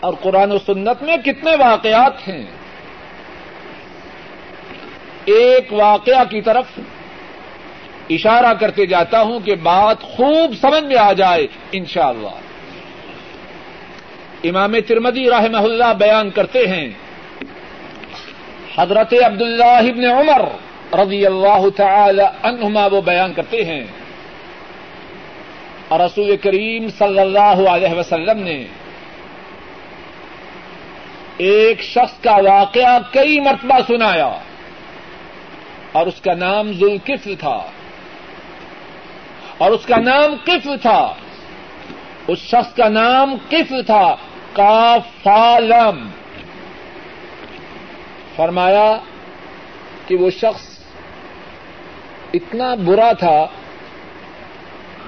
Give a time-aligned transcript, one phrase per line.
[0.00, 2.44] اور قرآن و سنت میں کتنے واقعات ہیں؟
[5.24, 6.64] ایک واقعہ کی طرف
[8.10, 12.36] اشارہ کرتے جاتا ہوں کہ بات خوب سمجھ میں آ جائے انشاءاللہ۔
[14.44, 16.88] امام ترمدی رحمہ اللہ بیان کرتے ہیں،
[18.78, 20.44] حضرت عبداللہ ابن عمر
[20.98, 23.84] رضی اللہ تعالی عنہما وہ بیان کرتے ہیں۔
[25.88, 28.64] اور رسول کریم صلی اللہ علیہ وسلم نے
[31.38, 34.30] ایک شخص کا واقعہ کئی مرتبہ سنایا
[35.92, 37.58] اور اس کا نام ذوالکفل تھا
[39.58, 41.00] اور اس کا نام کفل تھا
[42.26, 44.04] اس شخص کا نام کفل تھا
[44.52, 46.08] کافالم
[48.36, 48.88] فرمایا
[50.06, 50.66] کہ وہ شخص
[52.34, 53.38] اتنا برا تھا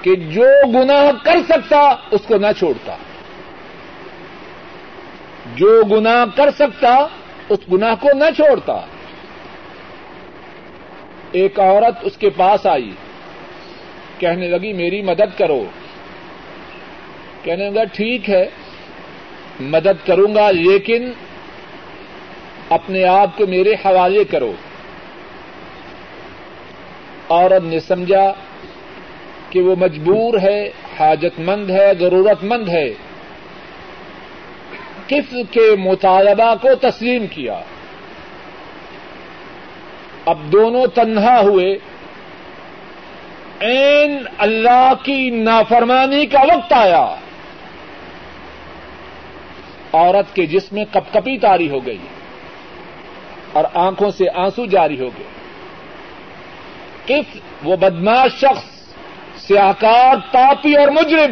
[0.01, 1.79] کہ جو گناہ کر سکتا
[2.11, 2.95] اس کو نہ چھوڑتا
[5.55, 7.07] جو گناہ کر سکتا
[7.49, 8.81] اس گناہ کو نہ چھوڑتا۔
[11.31, 12.91] ایک عورت اس کے پاس آئی،
[14.19, 15.65] کہنے لگی، میری مدد کرو۔
[17.43, 18.49] کہنے لگا، ٹھیک ہے،
[19.59, 21.11] مدد کروں گا، لیکن
[22.69, 24.53] اپنے آپ کو میرے حوالے کرو۔
[27.29, 28.33] عورت نے سمجھا
[29.49, 32.93] کہ وہ مجبور ہے حاجت مند ہے ضرورت مند ہے۔
[35.11, 37.61] کس کے مطالبہ کو تسلیم کیا۔
[40.25, 41.77] اب دونوں تنہا ہوئے۔
[43.59, 47.15] این اللہ کی نافرمانی کا وقت آیا۔
[49.93, 51.97] عورت کے جسم میں کپ کپی تاری ہو گئی
[53.51, 55.27] اور آنکھوں سے آنسو جاری ہو گئے۔
[57.05, 58.63] کس وہ بدماش شخص
[59.47, 61.31] سیاکار تاپی اور مجرم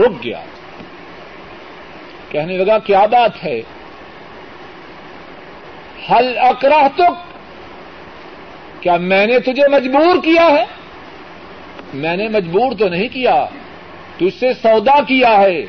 [0.00, 0.40] رک گیا۔
[2.30, 3.60] کہنے لگا، کیا بات ہے؟
[6.10, 7.04] حل اکراہ تو
[8.80, 10.64] کیا میں نے تجھے مجبور کیا ہے؟
[11.94, 13.46] میں نے مجبور تو نہیں کیا،
[14.16, 15.64] تجھ سے سودا کیا ہے۔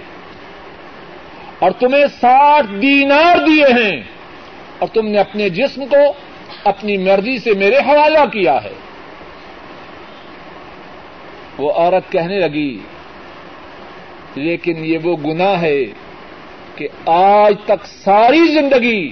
[1.60, 4.02] اور تمہیں ساٹھ دینار دیے ہیں۔
[4.80, 6.14] اور تم نے اپنے جسم کو
[6.64, 8.74] اپنی مرضی سے میرے حوالہ کیا ہے۔
[11.58, 12.80] وہ عورت کہنے لگی،
[14.36, 15.86] لیکن یہ وہ گنا ہے
[16.76, 19.12] کہ آج تک ساری زندگی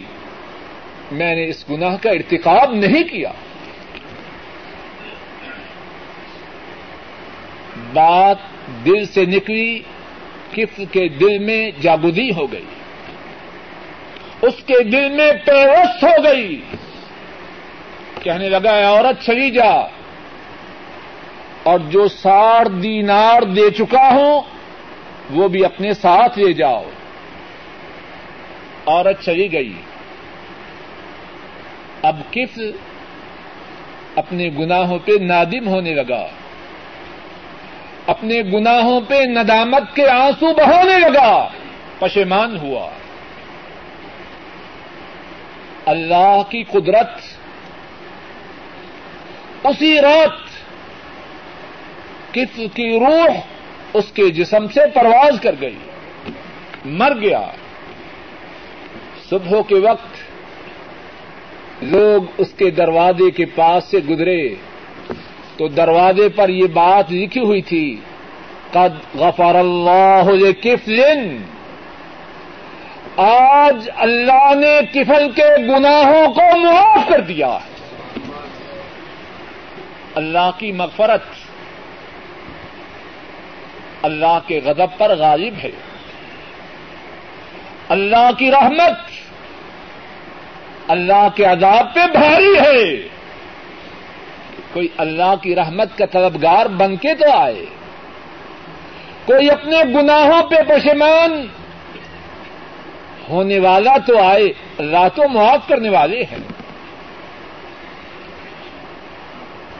[1.11, 3.31] میں نے اس گناہ کا ارتکاب نہیں کیا۔
[7.93, 8.37] بات
[8.85, 9.79] دل سے نکلی،
[10.51, 12.65] کف کے دل میں جاگودی ہو گئی۔
[14.41, 16.61] اس کے دل میں پیوست ہو گئی۔
[18.23, 19.87] کہنے لگا ہے عورت چلی جا۔
[21.63, 24.41] اور جو ساڑھ دینار دے چکا ہوں،
[25.29, 26.83] وہ بھی اپنے ساتھ لے جاؤ۔
[28.89, 29.73] عورت چلی گئی۔
[32.01, 32.59] اب کس
[34.15, 36.27] اپنے گناہوں پہ نادم ہونے لگا؟
[38.07, 41.49] اپنے گناہوں پہ ندامت کے آنسو بہانے لگا۔
[41.99, 42.89] پشیمان ہوا۔
[45.85, 47.09] اللہ کی قدرت
[49.63, 50.49] اسی رات
[52.33, 53.39] کس کی روح
[53.93, 55.77] اس کے جسم سے پرواز کر گئی۔
[56.85, 57.41] مر گیا۔
[59.29, 60.15] صبح کے وقت
[61.83, 64.55] لوگ اس کے دروازے کے پاس سے گزرے
[65.57, 67.95] تو دروازے پر یہ بات لکھی ہوئی تھی،
[68.71, 71.37] قد غفر اللہ کفلن
[73.17, 77.57] آج اللہ نے کفل کے گناہوں کو معاف کر دیا۔
[80.15, 81.23] اللہ کی مغفرت
[84.01, 85.71] اللہ کے غضب پر غالب ہے۔
[87.89, 89.08] اللہ کی رحمت
[90.89, 93.07] اللہ کے عذاب پہ بھاری ہے۔
[94.73, 97.65] کوئی اللہ کی رحمت کا طلبگار بن کے تو آئے۔
[99.25, 101.47] کوئی اپنے گناہوں پہ پشمان
[103.29, 104.45] ہونے والا تو آئے۔
[104.77, 106.39] اللہ تو معاف کرنے والے ہیں۔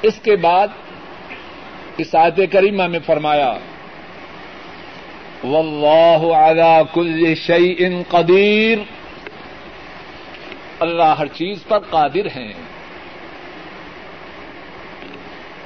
[0.02, 0.68] اس کے بعد
[1.98, 3.54] اس آیت کریمہ میں فرمایا،
[5.44, 8.99] واللہ علی کل شیء قدیر
[10.80, 12.54] اللہ ہر چیز پر قادر ہیں۔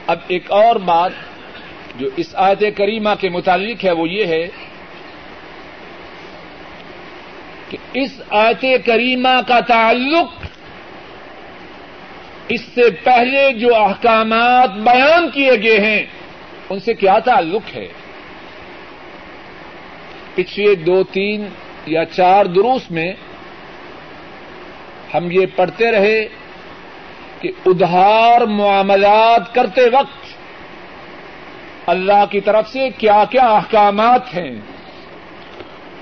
[0.07, 1.11] اب ایک اور بات
[1.95, 4.47] جو اس آیت کریمہ کے متعلق ہے وہ یہ ہے
[7.69, 10.45] کہ اس آیت کریمہ کا تعلق
[12.47, 16.05] اس سے پہلے جو احکامات بیان کیے گئے ہیں،
[16.69, 17.87] ان سے کیا تعلق ہے؟
[20.35, 21.47] پچھلے دو تین
[21.85, 23.13] یا چار دروس میں
[25.13, 26.27] ہم یہ پڑھتے رہے
[27.39, 30.33] کہ ادھار معاملات کرتے وقت
[31.89, 34.61] اللہ کی طرف سے کیا کیا احکامات ہیں۔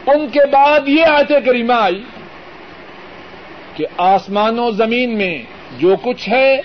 [0.08, 2.04] ان کے بعد یہ آیت کریمہ آئی
[3.76, 5.38] کہ آسمان و زمین میں
[5.80, 6.62] جو کچھ ہے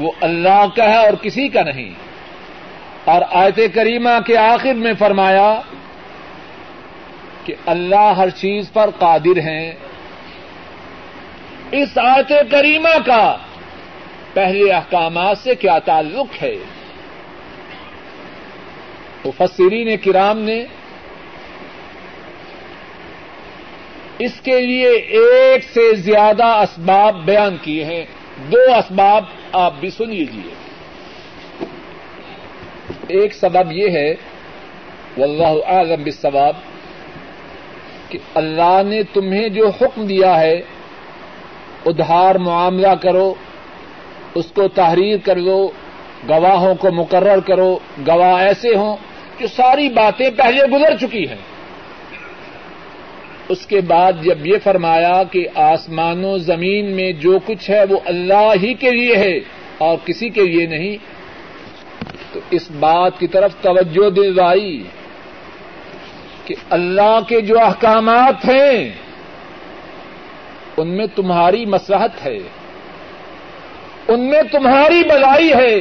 [0.00, 1.90] وہ اللہ کا ہے اور کسی کا نہیں۔
[3.04, 5.60] اور آیت کریمہ کے آخر میں فرمایا
[7.44, 9.72] کہ اللہ ہر چیز پر قادر ہیں۔
[11.70, 13.36] اس آیت کریمہ کا
[14.34, 16.54] پہلے احکامات سے کیا تعلق ہے؟
[19.24, 20.64] مفسرین کرام نے
[24.18, 28.04] اس کے لیے ایک سے زیادہ اسباب بیان کیے ہیں۔
[28.52, 30.54] دو اسباب آپ بھی سن لیجیے
[33.08, 34.14] ایک سبب یہ ہے،
[35.16, 36.56] واللہ اعلم بالثواب
[38.08, 40.62] کہ اللہ نے تمہیں جو حکم دیا ہے
[41.88, 43.32] ادھار معاملہ کرو،
[44.34, 45.60] اس کو تحریر کر لو
[46.28, 48.96] گواہوں کو مقرر کرو، گواہ ایسے ہوں
[49.40, 51.42] جو ساری باتیں پہلے گزر چکی ہیں۔
[53.48, 57.98] اس کے بعد جب یہ فرمایا کہ آسمان و زمین میں جو کچھ ہے وہ
[58.04, 59.36] اللہ ہی کے لیے ہے
[59.78, 60.96] اور کسی کے لیے نہیں،
[62.32, 64.82] تو اس بات کی طرف توجہ دلوائی
[66.44, 68.76] کہ اللہ کے جو احکامات ہیں
[70.78, 72.38] ان میں تمہاری مسلحت ہے۔
[74.08, 75.74] ان میں تمہاری بلائی ہے۔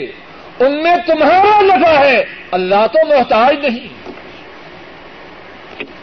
[0.60, 3.88] ان میں تمہارا نفع ہے۔ اللہ تو محتاج نہیں۔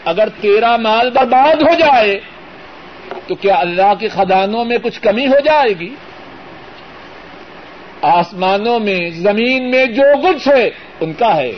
[0.05, 2.19] اگر تیرا مال برباد ہو جائے،
[3.27, 5.95] تو کیا اللہ کے خدانوں میں کچھ کمی ہو جائے گی؟
[8.01, 10.69] آسمانوں میں، زمین میں جو کچھ ہے،
[10.99, 11.51] ان کا ہے۔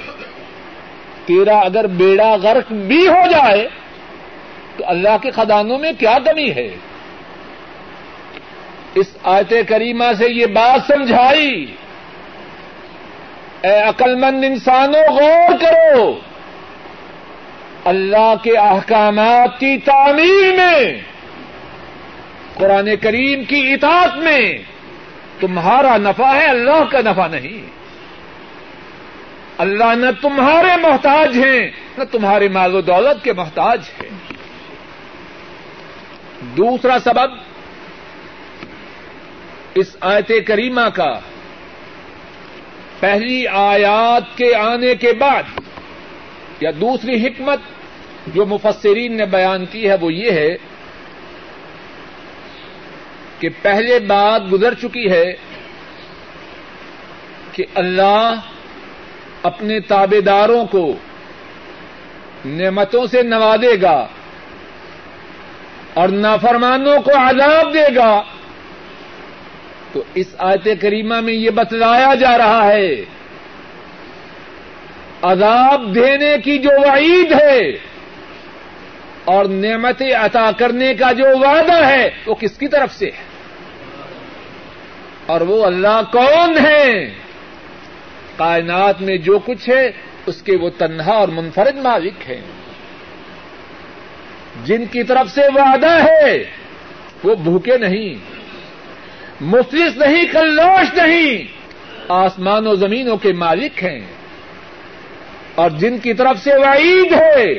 [1.26, 3.68] تیرا اگر بیڑا غرق بھی ہو جائے،
[4.78, 6.70] تو اللہ کے خدانوں میں کیا کمی ہے؟
[9.00, 11.76] اس آیت کریمہ سے یہ بات سمجھائی۔
[13.62, 16.20] اے عقلمند انسانوں، غور کرو۔
[17.86, 21.02] اللہ کے احکامات کی تعمیر میں،
[22.54, 24.54] قرآن کریم کی اطاعت میں،
[25.40, 27.70] تمہارا نفع ہے، اللہ کا نفع نہیں۔
[29.58, 34.10] اللہ نہ تمہارے محتاج ہیں، نہ تمہارے مال و دولت کے محتاج ہیں۔
[36.42, 37.47] دوسرا سبب
[39.80, 41.14] اس آیت کریمہ کا
[43.00, 45.60] پہلی آیات کے آنے کے بعد
[46.60, 47.60] یا دوسری حکمت
[48.34, 50.56] جو مفسرین نے بیان کی ہے وہ یہ ہے
[53.40, 55.26] کہ پہلے بات گزر چکی ہے
[57.52, 58.40] کہ اللہ
[59.44, 60.86] اپنے تابے داروں کو
[62.46, 63.98] نعمتوں سے نوازے گا
[65.94, 68.12] اور نافرمانوں کو عذاب دے گا
[69.98, 72.96] تو اس آیت کریمہ میں یہ بتلایا جا رہا ہے،
[75.22, 77.70] عذاب دینے کی جو وعید ہے
[79.26, 83.24] اور نعمتیں عطا کرنے کا جو وعدہ ہے، وہ کس کی طرف سے ہے؟
[85.26, 87.14] اور وہ اللہ کون ہے؟
[88.36, 89.92] کائنات میں جو کچھ ہے،
[90.26, 92.42] اس کے وہ تنہا اور منفرد مالک ہیں۔
[94.66, 96.44] جن کی طرف سے وعدہ ہے،
[97.24, 98.37] وہ بھوکے نہیں۔
[99.42, 101.44] مفلس نہیں کلوش نہیں۔
[102.10, 104.00] آسمان و زمینوں کے مالک ہیں۔
[105.56, 107.54] اور جن کی طرف سے وعید ہے،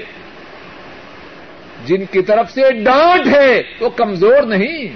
[1.86, 4.88] جن کی طرف سے ڈانٹ ہے، وہ کمزور نہیں۔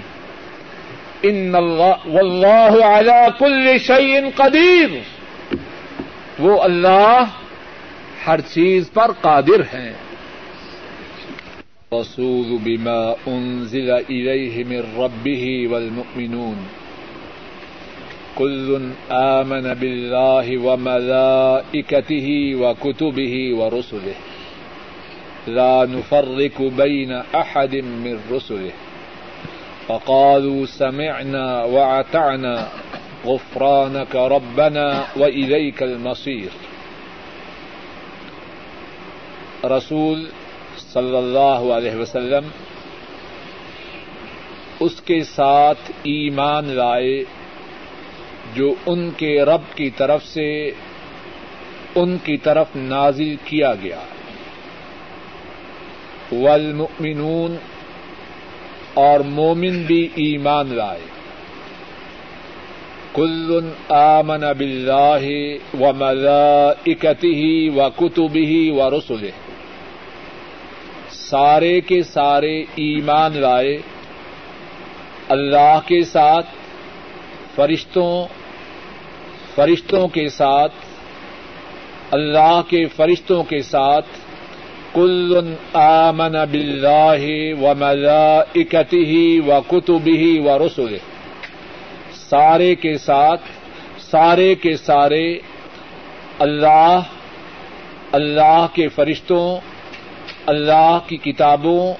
[1.23, 4.89] ان اللہ علی کل شعین قدیر۔
[6.39, 7.23] وہ اللہ
[8.27, 9.93] ہر چیز پر قادر ہیں۔
[12.01, 16.63] رسول بما انزل الیہ من ربه والمؤمنون.
[18.35, 24.13] كل آمن بالله وملائكته وكتبه ورسله.
[25.47, 28.71] لا نفرق بين أحد من رسله.
[29.87, 32.67] فقالوا سمعنا وعتعنا
[33.25, 36.49] غفرانك ربنا وإليك المصير.
[39.65, 40.27] رسول
[40.93, 42.47] صلی اللہ علیہ وسلم،
[44.79, 47.23] اس کے ساتھ ایمان لائے
[48.53, 50.71] جو ان کے رب کی طرف سے
[51.95, 53.99] ان کی طرف نازل کیا گیا۔
[56.31, 57.55] والمؤمنون
[58.93, 61.01] اور مومن بھی ایمان لائے۔
[63.13, 65.23] کل آمن باللہ
[65.79, 69.42] و ملائکتہ و کتبہ و رسلہ۔
[71.29, 73.77] سارے کے سارے ایمان لائے،
[75.29, 76.45] اللہ کے ساتھ،
[77.55, 78.13] فرشتوں
[79.55, 80.73] فرشتوں کے ساتھ،
[82.11, 84.05] اللہ کے فرشتوں کے ساتھ،
[84.93, 87.23] کل آمن باللہ
[87.61, 88.95] و ملائکتہ
[89.47, 90.97] و کتبہ و رسلہ۔
[92.29, 93.41] سارے کے ساتھ،
[94.11, 95.25] سارے کے سارے،
[96.39, 96.99] اللہ
[98.11, 99.72] اللہ کے فرشتوں
[100.45, 101.93] اللہ کی کتابوں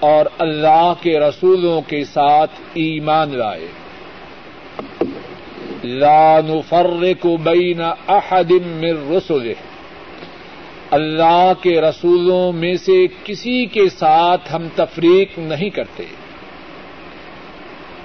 [0.00, 3.66] اور اللہ کے رسولوں کے ساتھ ایمان لائے۔
[5.84, 9.52] لا نفرق بین احد من رسله
[10.90, 16.04] اللہ کے رسولوں میں سے کسی کے ساتھ ہم تفریق نہیں کرتے۔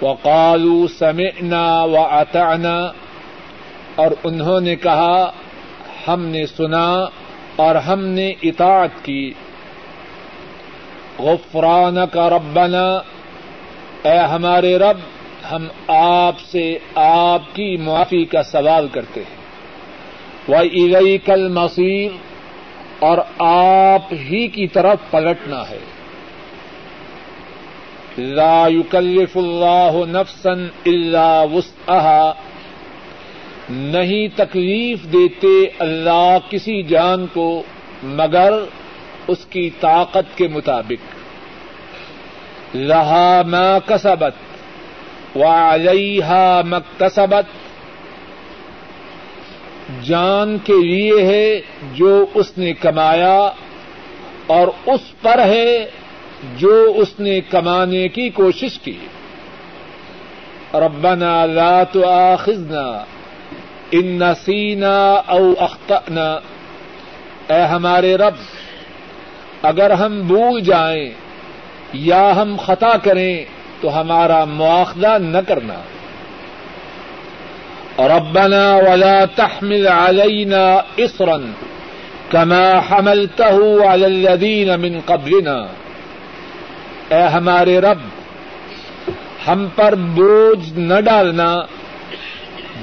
[0.02, 2.92] وقالوا سمعنا واطعنا
[3.96, 5.32] اور انہوں نے کہا،
[6.08, 7.06] ہم نے سنا
[7.56, 9.34] اور ہم نے اطاعت کی۔
[11.20, 13.02] غفران کا ربنا،
[14.04, 14.98] اے ہمارے رب،
[15.52, 19.40] ہم آپ سے آپ کی معافی کا سوال کرتے ہیں۔
[20.48, 22.12] وہ ارئی کل مصیر
[23.00, 25.80] اور آپ ہی کی طرف پلٹنا ہے۔
[28.18, 30.52] لا يكلف اللہ نفسا
[30.86, 32.34] الا وسعها۔
[33.70, 37.64] نہیں تکلیف دیتے اللہ کسی جان کو،
[38.04, 38.54] مگر
[39.30, 41.16] اس کی طاقت کے مطابق
[42.76, 44.34] لہا ما کسبت
[45.36, 47.46] وعلیہا مکتسبت
[50.06, 51.62] جان کے لیے ہے
[51.94, 53.50] جو اس نے کمایا
[54.48, 55.90] اور اس پر ہے
[56.58, 58.98] جو اس نے کمانے کی کوشش کی۔
[60.74, 63.04] ربنا لا تؤاخذنا
[63.92, 66.40] ان نسینا او اخطأنا۔
[67.48, 68.59] اے ہمارے رب
[69.62, 71.10] اگر ہم بھول جائیں
[71.94, 73.46] یا ہم خطا کریں
[73.82, 75.74] تو ہمارا مواخذہ نہ کرنا۔
[78.18, 81.38] ربنا ولا تحمل علينا اصرا
[82.30, 85.66] كما حملته على الذين من قبلنا۔
[87.10, 87.98] اے ہمارے رب،
[89.48, 91.56] ہم پر بوجھ نہ ڈالنا۔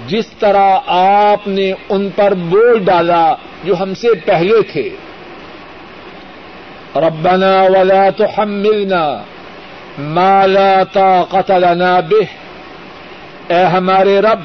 [0.06, 4.90] جس طرح آپ نے ان پر بوجھ ڈالا جو ہم سے پہلے تھے۔
[6.96, 9.22] ربنا ولا تحملنا
[9.98, 12.22] ما لا طاقت لنا به۔
[13.48, 14.40] اے ہمارے رب،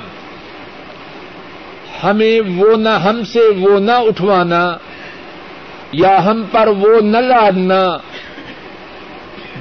[2.04, 4.78] ہمیں وہ نہ ہم سے وہ نہ اٹھوانا
[5.92, 7.98] یا ہم پر وہ نہ لادنا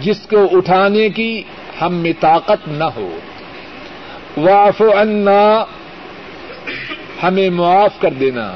[0.01, 1.43] جس کو اٹھانے کی
[1.81, 3.19] ہم میں طاقت نہ ہو۔
[4.37, 5.65] واف عنا،
[7.23, 8.53] ہمیں معاف کر دینا۔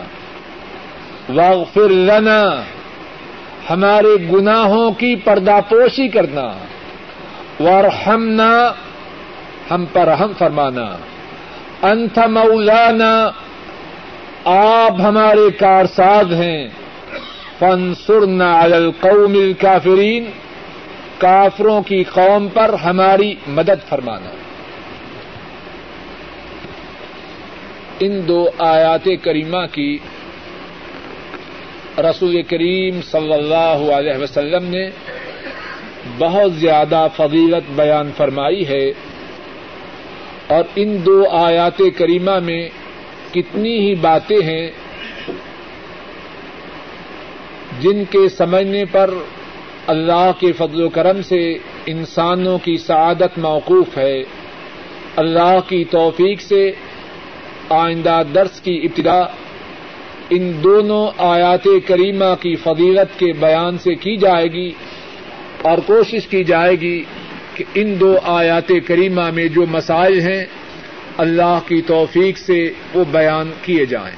[1.35, 2.63] واغفر لنا۔
[3.71, 6.53] ہمارے گناہوں کی پردہ پوشی کرنا۔
[7.61, 8.73] ورحمنا
[9.71, 10.97] ہم پر رحم فرمانا۔
[11.83, 13.31] انت مولانا،
[14.45, 16.69] آپ ہمارے کارساز ہیں۔
[17.59, 20.25] فانصرنا علی القوم الکافرین
[21.19, 24.31] کافروں کی قوم پر ہماری مدد فرمانا۔
[28.01, 29.99] ان دو آیات کریمہ کی
[31.99, 34.91] رسول کریم صلی اللہ علیہ وسلم نے
[36.19, 38.91] بہت زیادہ فضیلت بیان فرمائی ہے
[40.47, 42.69] اور ان دو آیات کریمہ میں
[43.33, 44.71] کتنی ہی باتیں ہیں
[47.81, 49.11] جن کے سمجھنے پر
[49.87, 54.23] اللہ کے فضل و کرم سے انسانوں کی سعادت موقوف ہے۔
[55.17, 56.73] اللہ کی توفیق سے
[57.69, 59.44] آئندہ درس کی ابتدا
[60.31, 64.73] ان دونوں آیات کریمہ کی فضیلت کے بیان سے کی جائے گی
[65.63, 67.03] اور کوشش کی جائے گی
[67.55, 70.45] کہ ان دو آیات کریمہ میں جو مسائل ہیں،
[71.17, 74.17] اللہ کی توفیق سے وہ بیان کیے جائیں۔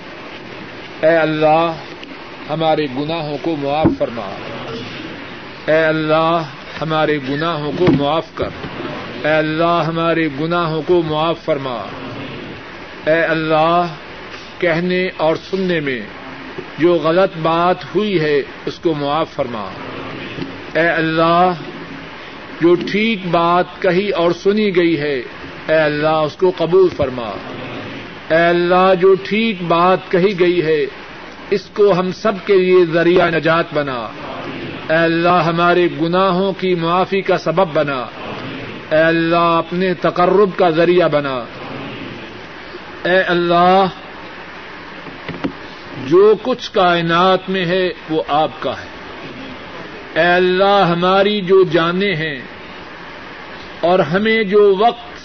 [1.03, 1.73] اے اللہ،
[2.51, 4.31] ہمارے گناہوں کو معاف فرما۔
[5.67, 6.43] اے اللہ،
[6.81, 8.49] ہمارے گناہوں کو معاف کر۔
[9.25, 11.87] اے اللہ، ہمارے گناہوں کو معاف فرما۔
[13.07, 13.87] اے اللہ
[14.59, 16.01] کہنے اور سننے میں
[16.79, 19.69] جو غلط بات ہوئی ہے اس کو معاف فرما۔
[20.75, 21.53] اے اللہ،
[22.61, 25.15] جو ٹھیک بات کہی اور سنی گئی ہے،
[25.69, 27.31] اے اللہ اس کو قبول فرما۔
[28.31, 30.87] اے اللہ، جو ٹھیک بات کہی گئی ہے،
[31.51, 34.09] اس کو ہم سب کے لیے ذریعہ نجات بنا۔
[34.91, 38.07] اے اللہ، ہمارے گناہوں کی معافی کا سبب بنا۔
[38.91, 41.45] اے اللہ، اپنے تقرب کا ذریعہ بنا۔
[43.05, 43.85] اے اللہ
[46.07, 48.97] جو کچھ کائنات میں ہے وہ آپ کا ہے۔
[50.21, 52.41] اے اللہ، ہماری جو جانے ہیں
[53.81, 55.17] اور ہمیں جو وقت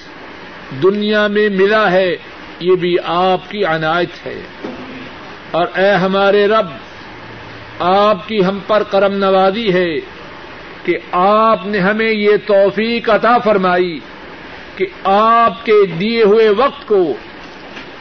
[0.83, 2.15] دنیا میں ملا ہے،
[2.59, 4.41] یہ بھی آپ کی عنایت ہے۔
[5.51, 6.65] اور اے ہمارے رب،
[7.79, 9.95] آپ کی ہم پر کرم نوازی ہے
[10.83, 13.99] کہ آپ نے ہمیں یہ توفیق عطا فرمائی
[14.75, 17.13] کہ آپ کے دیے ہوئے وقت کو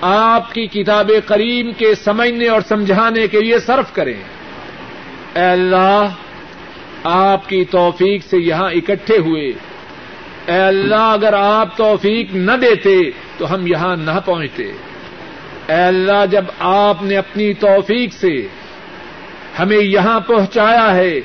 [0.01, 4.23] آپ کی کتاب کریم کے سمجھنے اور سمجھانے کے لیے صرف کریں۔
[5.35, 6.09] اے اللہ،
[7.05, 9.53] آپ کی توفیق سے یہاں اکٹھے ہوئے۔
[10.47, 12.99] اے اللہ، اگر آپ توفیق نہ دیتے
[13.39, 14.65] تو ہم یہاں نہ پہنچتے۔
[15.69, 18.47] اے اللہ، جب آپ نے اپنی توفیق سے
[19.59, 21.21] ہمیں یہاں پہنچایا ہے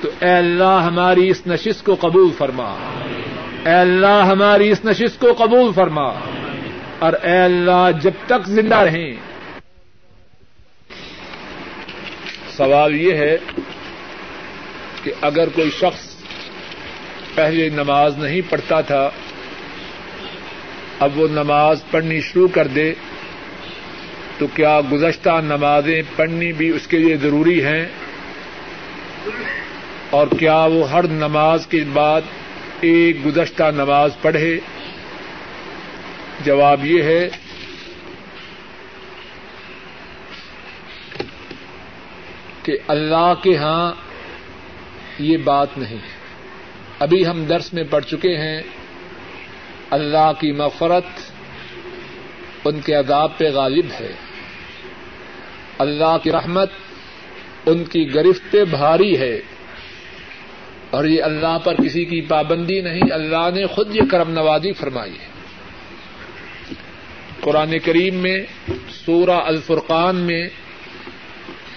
[0.00, 2.74] تو اے اللہ، ہماری اس نشست کو قبول فرما۔
[3.64, 6.35] اے اللہ، ہماری اس نشست کو قبول فرما۔
[6.98, 9.14] اور اے اللہ جب تک زندہ رہیں۔
[12.56, 13.36] سوال یہ ہے
[15.02, 16.16] کہ اگر کوئی شخص
[17.34, 19.10] پہلے نماز نہیں پڑھتا تھا،
[21.00, 22.94] اب وہ نماز پڑھنی شروع کر دے،
[24.38, 27.86] تو کیا گزشتہ نمازیں پڑھنی بھی اس کے لیے ضروری ہیں؟
[30.10, 32.20] اور کیا وہ ہر نماز کے بعد
[32.80, 34.60] ایک گزشتہ نماز پڑھے؟
[36.44, 37.28] جواب یہ ہے
[42.62, 43.92] کہ اللہ کے ہاں
[45.18, 46.16] یہ بات نہیں ہے۔
[46.98, 48.62] ابھی ہم درس میں پڑھ چکے ہیں۔
[49.90, 51.04] اللہ کی مفرت
[52.64, 54.12] ان کے عذاب پہ غالب ہے۔
[55.78, 56.70] اللہ کی رحمت
[57.66, 59.40] ان کی گرفت پہ بھاری ہے۔
[60.90, 65.12] اور یہ اللہ پر کسی کی پابندی نہیں، اللہ نے خود یہ کرم نوازی فرمائی
[65.12, 65.35] ہے۔
[67.46, 68.38] قرآن کریم میں،
[68.90, 70.48] سورہ الفرقان میں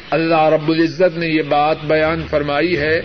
[0.10, 3.02] اللہ رب العزت نے یہ بات بیان فرمائی ہے۔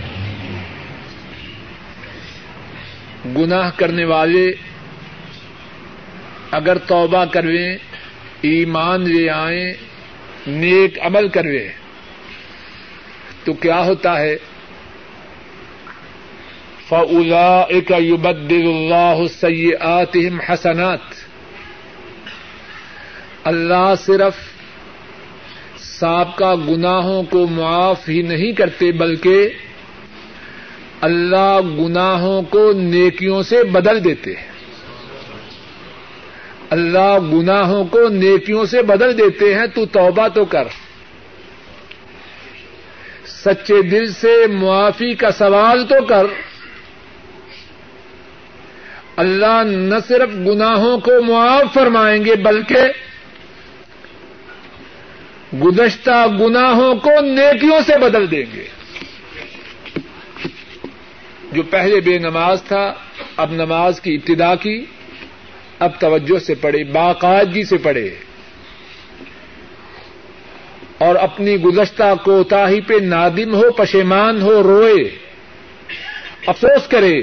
[3.25, 4.51] گناہ کرنے والے
[6.51, 7.77] اگر توبہ کرویں،
[8.41, 9.73] ایمان لے آئیں،
[10.47, 11.69] نیک عمل کرویں،
[13.43, 14.37] تو کیا ہوتا ہے؟
[16.87, 21.24] فلا ایک اللہ سیئاتہم حسنات۔
[23.45, 24.33] اللہ صرف
[25.77, 29.49] سابقہ گناہوں کو معاف ہی نہیں کرتے، بلکہ
[31.01, 34.51] اللہ گناہوں کو نیکیوں سے بدل دیتے ہیں۔
[36.69, 40.67] اللہ گناہوں کو نیکیوں سے بدل دیتے ہیں، تو توبہ تو کر۔
[43.25, 46.25] سچے دل سے معافی کا سوال تو کر۔
[49.15, 52.79] اللہ نہ صرف گناہوں کو معاف فرمائیں گے، بلکہ
[55.63, 58.63] گزشتہ گناہوں کو نیکیوں سے بدل دیں گے۔
[61.51, 62.93] جو پہلے بے نماز تھا،
[63.37, 64.85] اب نماز کی ابتدا کی،
[65.79, 68.15] اب توجہ سے پڑھے، باقاعدگی سے پڑھے۔
[70.97, 75.17] اور اپنی گزشتہ کوتاہی پہ نادم ہو، پشیمان ہو، روئے،
[76.47, 77.19] افسوس کرے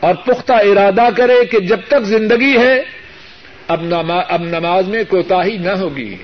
[0.00, 3.00] اور پختہ ارادہ کرے کہ جب تک زندگی ہے،
[3.68, 3.82] اب
[4.42, 6.16] نماز میں کوتاہی نہ ہوگی۔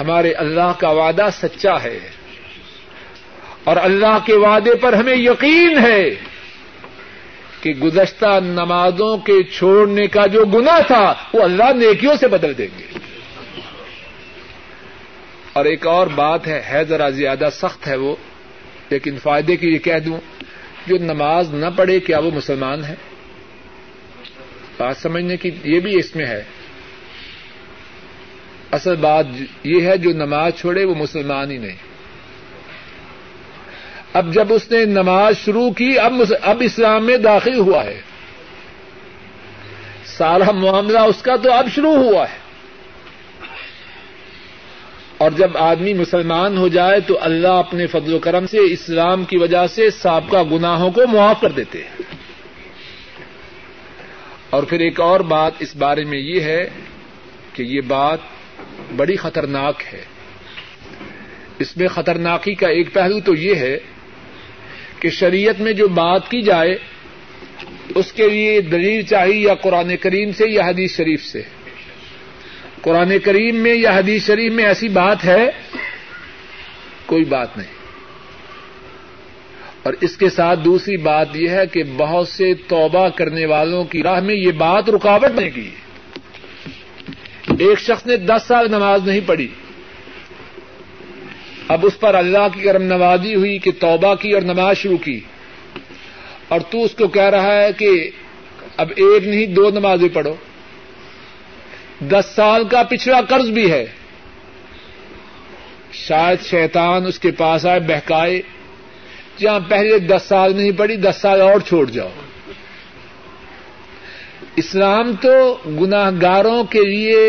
[0.00, 1.98] ہمارے اللہ کا وعدہ سچا ہے
[3.64, 6.10] اور اللہ کے وعدے پر ہمیں یقین ہے
[7.60, 12.66] کہ گزشتہ نمازوں کے چھوڑنے کا جو گنا تھا وہ اللہ نیکیوں سے بدل دیں
[12.78, 12.98] گے۔
[15.52, 18.16] اور ایک اور بات ہے ہے ذرا زیادہ سخت ہے وہ،
[18.90, 20.20] لیکن فائدے کے لیے کہہ دوں،
[20.86, 22.94] جو نماز نہ پڑھے کیا وہ مسلمان ہے
[24.76, 26.42] بات سمجھنے کی یہ بھی اس میں ہے۔
[28.72, 29.26] اصل بات
[29.64, 31.76] یہ ہے جو نماز چھوڑے وہ مسلمان ہی نہیں۔
[34.12, 38.00] اب جب اس نے نماز شروع کی، اب اب اسلام میں داخل ہوا ہے۔
[40.04, 42.42] سارا معاملہ اس کا تو اب شروع ہوا ہے۔
[45.18, 49.36] اور جب آدمی مسلمان ہو جائے تو اللہ اپنے فضل و کرم سے اسلام کی
[49.36, 52.02] وجہ سے سابقہ گناہوں کو معاف کر دیتے ہیں۔
[54.50, 56.68] اور پھر ایک اور بات اس بارے میں یہ ہے
[57.52, 58.18] کہ یہ بات
[58.96, 60.04] بڑی خطرناک ہے۔
[61.58, 63.78] اس میں خطرناکی کا ایک پہلو تو یہ ہے
[65.00, 66.78] کہ شریعت میں جو بات کی جائے،
[67.94, 71.42] اس کے لیے دلیل چاہیے یا قرآن کریم سے یا حدیث شریف سے۔
[72.82, 75.50] قرآن کریم میں یا حدیث شریف میں ایسی بات ہے،
[77.06, 77.72] کوئی بات نہیں۔
[79.82, 84.02] اور اس کے ساتھ دوسری بات یہ ہے کہ بہت سے توبہ کرنے والوں کی
[84.02, 85.70] راہ میں یہ بات رکاوٹ نہیں کی
[87.68, 89.48] ایک شخص نے دس سال نماز نہیں پڑھی۔
[91.68, 95.20] اب اس پر اللہ کی کرم نوازی ہوئی کہ توبہ کی اور نماز شروع کی۔
[96.48, 98.10] اور تو اس کو کہہ رہا ہے کہ
[98.76, 100.34] اب ایک نہیں، دو نمازیں پڑھو۔
[102.00, 103.86] دس سال کا پچھڑا قرض بھی ہے۔
[105.92, 108.42] شاید شیطان اس کے پاس آئے، بہکائے۔
[109.38, 112.10] جہاں پہلے دس سال نہیں پڑی دس سال اور چھوڑ جاؤ۔
[114.56, 115.34] اسلام تو
[115.80, 117.20] گناہ گاروں کے لیے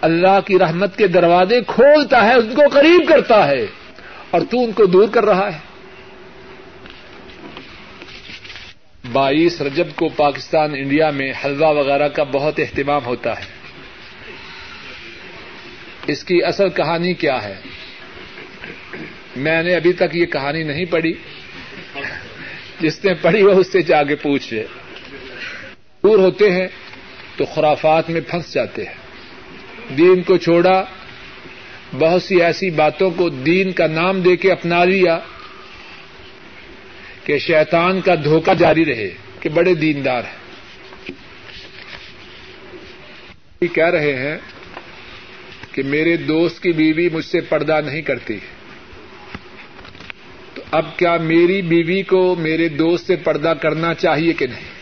[0.00, 3.64] اللہ کی رحمت کے دروازے کھولتا ہے ان کو قریب کرتا ہے،
[4.30, 5.58] اور تو ان کو دور کر رہا ہے۔
[9.12, 13.56] بائیس رجب کو پاکستان، انڈیا میں حلوہ وغیرہ کا بہت اہتمام ہوتا ہے۔
[16.06, 17.54] اس کی اصل کہانی کیا ہے؟
[19.36, 21.12] میں نے ابھی تک یہ کہانی نہیں پڑھی۔
[22.80, 24.64] جس نے پڑھی وہ اس سے جا کے پوچھ لے
[26.02, 26.68] دور ہوتے ہیں
[27.36, 28.94] تو خرافات میں پھنس جاتے ہیں۔
[29.96, 30.84] دین کو چھوڑا،
[31.98, 35.18] بہت سی ایسی باتوں کو دین کا نام دے کے اپنا لیا
[37.24, 40.38] کہ شیطان کا دھوکہ جاری رہے کہ بڑے دیندار ہیں۔
[43.74, 44.38] کہہ رہے ہیں
[45.72, 48.38] کہ میرے دوست کی بیوی مجھ سے پردہ نہیں کرتی۔
[50.54, 54.77] تو اب کیا میری بیوی کو میرے دوست سے پردہ کرنا چاہیے کہ نہیں؟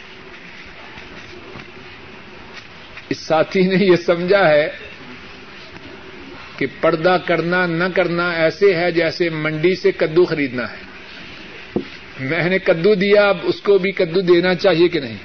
[3.09, 4.69] اس ساتھی نے یہ سمجھا ہے
[6.57, 10.87] کہ پردہ کرنا نہ کرنا ایسے ہے جیسے منڈی سے کدو خریدنا ہے۔
[12.21, 15.17] میں نے کدو دیا، اب اس کو بھی کدو دینا چاہیے کہ نہیں؟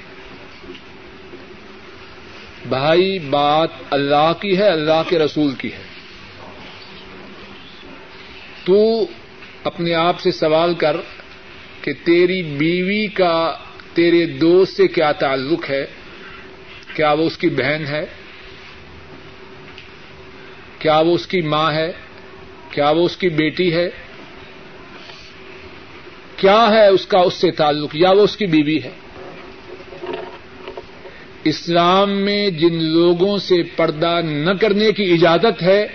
[2.65, 5.91] بھائی، بات اللہ کی ہے، اللہ کے رسول کی ہے۔
[8.63, 9.05] تو
[9.63, 10.97] اپنے آپ سے سوال کر
[11.81, 13.57] کہ تیری بیوی کا،
[13.93, 15.85] تیرے دوست سے کیا تعلق ہے؟
[17.01, 18.05] کیا وہ اس کی بہن ہے؟
[20.79, 21.91] کیا وہ اس کی ماں ہے؟
[22.69, 23.89] کیا وہ اس کی بیٹی ہے؟
[26.35, 28.91] کیا ہے اس کا اس سے تعلق؟ یا وہ اس کی بیوی ہے؟
[31.43, 35.87] اسلام میں جن لوگوں سے پردہ نہ کرنے کی اجازت ہے،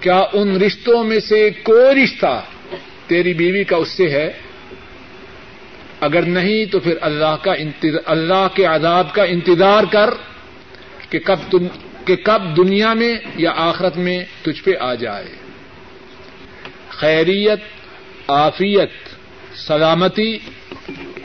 [0.00, 2.42] کیا ان رشتوں میں سے کوئی رشتہ
[3.06, 4.32] تیری بیوی کا اس سے ہے؟
[6.04, 7.52] اگر نہیں تو پھر اللہ کا
[8.06, 10.10] اللہ کے عذاب کا انتظار کر
[11.10, 11.66] کہ کب تم
[12.04, 15.24] کہ کب دنیا میں یا آخرت میں تجھ پہ آ جائے۔
[16.88, 17.60] خیریت
[18.26, 18.90] آفیت
[19.56, 20.38] سلامتی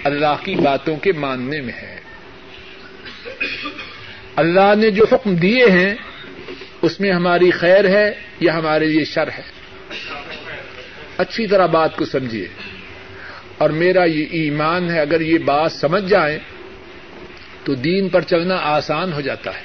[0.03, 1.99] اللہ کی باتوں کے ماننے میں ہے۔
[4.35, 5.95] اللہ نے جو حکم دیے ہیں،
[6.81, 9.43] اس میں ہماری خیر ہے یا ہمارے لیے شر ہے۔
[11.17, 12.47] اچھی طرح بات کو سمجھیے۔
[13.59, 16.39] اور میرا یہ ایمان ہے، اگر یہ بات سمجھ جائیں
[17.63, 19.61] تو دین پر چلنا آسان ہو جاتا ہے۔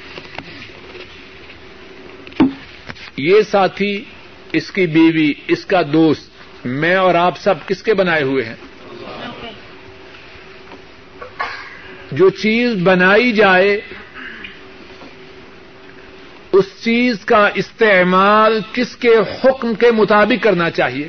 [3.16, 4.04] یہ ساتھی،
[4.52, 6.30] اس کی بیوی، اس کا دوست،
[6.66, 8.54] میں اور آپ سب کس کے بنائے ہوئے ہیں؟
[12.12, 13.80] جو چیز بنائی جائے،
[16.52, 21.08] اس چیز کا استعمال کس کے حکم کے مطابق کرنا چاہیے؟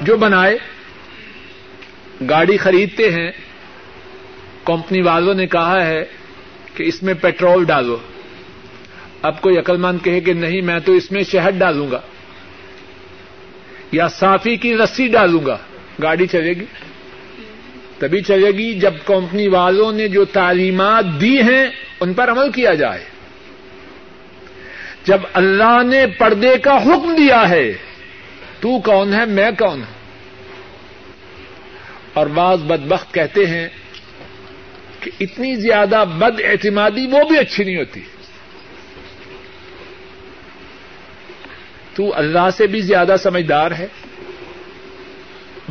[0.00, 0.58] جو بنائے۔
[2.30, 3.30] گاڑی خریدتے ہیں،
[4.64, 6.04] کمپنی والوں نے کہا ہے
[6.74, 7.96] کہ اس میں پیٹرول ڈالو۔
[9.22, 12.00] اب کوئی عقل مند کہے کہ نہیں، میں تو اس میں شہد ڈالوں گا۔
[13.92, 15.56] یا صافی کی رسی ڈالوں گا۔
[16.02, 16.64] گاڑی چلے گی۔
[17.98, 21.66] تبھی چلے گی جب کمپنی والوں نے جو تعلیمات دی ہیں،
[22.00, 23.04] ان پر عمل کیا جائے۔
[25.04, 27.72] جب اللہ نے پردے کا حکم دیا ہے،
[28.60, 29.93] تو کون ہے، میں کون ہوں؟
[32.14, 33.68] اور بعض بدبخت کہتے ہیں
[35.00, 38.00] کہ اتنی زیادہ بد اعتمادی وہ بھی اچھی نہیں ہوتی۔
[41.94, 43.86] تو اللہ سے بھی زیادہ سمجھدار ہے۔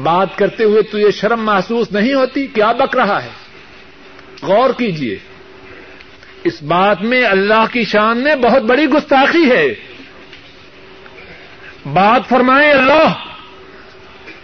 [0.03, 3.29] بات کرتے ہوئے تو یہ شرم محسوس نہیں ہوتی، کیا بک رہا ہے؟
[4.41, 5.17] غور کیجیے
[6.43, 9.73] اس بات میں اللہ کی شان میں بہت بڑی گستاخی ہے۔
[11.93, 13.13] بات فرمائے اللہ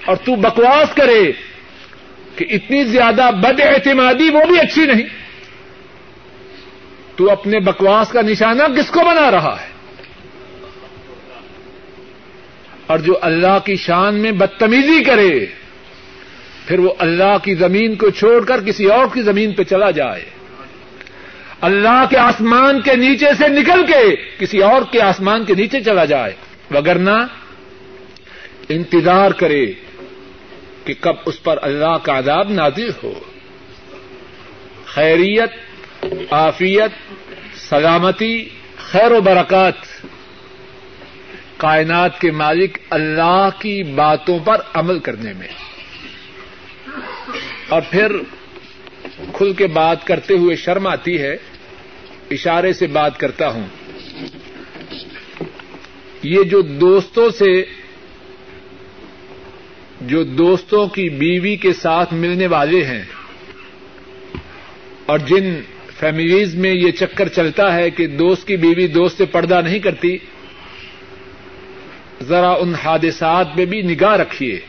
[0.06, 1.32] اور تو بکواس کرے۔
[2.36, 5.20] کہ اتنی زیادہ بد اعتمادی وہ بھی اچھی نہیں۔
[7.15, 9.68] تو اپنے بکواس کا نشانہ کس کو بنا رہا ہے؟
[12.88, 15.46] اور جو اللہ کی شان میں بدتمیزی کرے،
[16.65, 20.26] پھر وہ اللہ کی زمین کو چھوڑ کر کسی اور کی زمین پہ چلا جائے۔
[21.62, 26.06] اللہ کے آسمان کے نیچے سے نکل کے کسی اور کے آسمان کے نیچے چلا
[26.06, 26.34] جائے۔
[26.72, 27.26] وگرنہ
[28.70, 29.65] انتظار کرے۔
[30.89, 33.13] کہ کب اس پر اللہ کا عذاب نازل ہو۔
[34.86, 35.52] خیریت
[36.30, 36.91] آفیت
[37.56, 39.73] سلامتی، خیر و برکات۔
[41.58, 45.47] کائنات کے مالک اللہ کی باتوں پر عمل کرنے میں۔
[47.69, 48.12] اور پھر
[49.34, 51.38] کھل کے بات کرتے ہوئے شرم آتی ہے۔
[52.32, 53.67] اشارے سے بات کرتا ہوں۔
[56.23, 57.79] یہ جو دوستوں سے
[60.02, 63.06] جو دوستوں کی بیوی کے ساتھ ملنے والے ہیں
[65.06, 65.62] اور جن
[66.00, 70.18] فیملیز میں یہ چکر چلتا ہے کہ دوست کی بیوی دوست سے پردہ نہیں کرتی،
[72.22, 74.60] ذرا ان حادثات میں بھی نگاہ رکھیے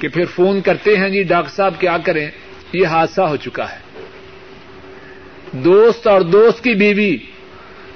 [0.00, 2.30] کہ پھر فون کرتے ہیں جی ڈاکٹر صاحب کیا کریں؟
[2.72, 3.78] یہ حادثہ ہو چکا ہے۔
[5.52, 7.16] دوست اور دوست کی بیوی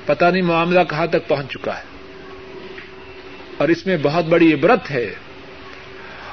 [0.06, 1.82] پتہ نہیں معاملہ کہاں تک پہنچ چکا ہے۔
[3.56, 5.14] اور اس میں بہت بڑی عبرت ہے۔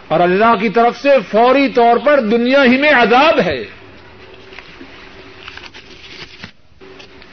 [0.07, 3.63] اور اللہ کی طرف سے فوری طور پر دنیا ہی میں عذاب ہے۔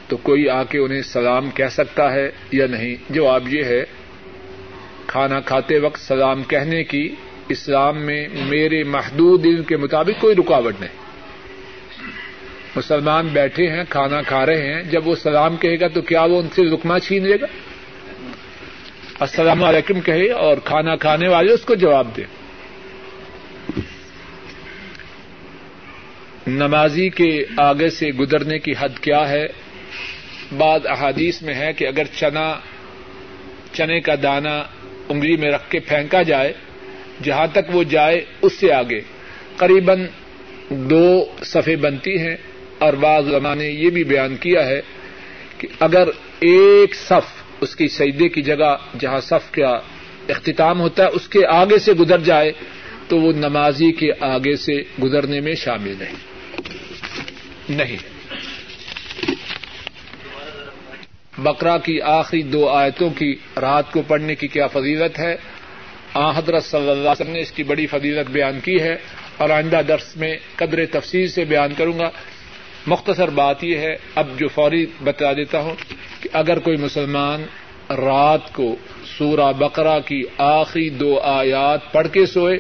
[0.09, 3.85] تو کوئی آ کے انہیں سلام کہہ سکتا ہے یا نہیں؟ جواب یہ ہے،
[5.07, 7.15] کھانا کھاتے وقت سلام کہنے کی
[7.49, 11.03] اسلام میں میرے محدود علم کے مطابق کوئی رکاوٹ نہیں۔
[12.77, 16.43] مسلمان بیٹھے ہیں، کھانا کھا رہے ہیں، جب وہ سلام کہے گا تو کیا وہ
[16.43, 17.47] ان سے رکما چھین لے گا؟
[19.21, 22.42] السلام علیکم کہے اور کھانا کھانے والے اس کو جواب دیں
[26.47, 29.47] نمازی کے آگے سے گزرنے کی حد کیا ہے؟
[30.57, 32.61] بعض احادیث میں ہے کہ اگر چنا،
[33.73, 34.63] چنے کا دانا
[35.09, 36.53] انگلی میں رکھ کے پھینکا جائے،
[37.23, 39.01] جہاں تک وہ جائے اس سے آگے۔
[39.57, 39.91] قریب
[40.69, 42.37] دو صفے بنتی ہیں
[42.79, 44.81] اور بعض علماء نے یہ بھی بیان کیا ہے
[45.59, 46.09] کہ اگر
[46.41, 49.81] ایک صف اس کی سجدے کی جگہ، جہاں صف کا
[50.29, 52.53] اختتام ہوتا ہے، اس کے آگے سے گزر جائے
[53.13, 56.15] تو وہ نمازی کے آگے سے گزرنے میں شامل نہیں۔
[57.69, 57.97] نہیں۔
[61.39, 65.37] بکرا کی آخری دو آیتوں کی رات کو پڑھنے کی کیا فضیلت ہے؟
[66.15, 68.97] آ حضرت صلی اللہ علیہ وسلم نے اس کی بڑی فضیلت بیان کی ہے
[69.37, 72.11] اور آئندہ درس میں قدر تفصیل سے بیان کروں گا۔
[72.87, 75.75] مختصر بات یہ ہے، اب جو فوری بتا دیتا ہوں
[76.21, 77.43] کہ اگر کوئی مسلمان
[77.91, 78.77] رات کو
[79.19, 82.59] سورہ بقرہ کی آخری دو آیات پڑھ کے سوئے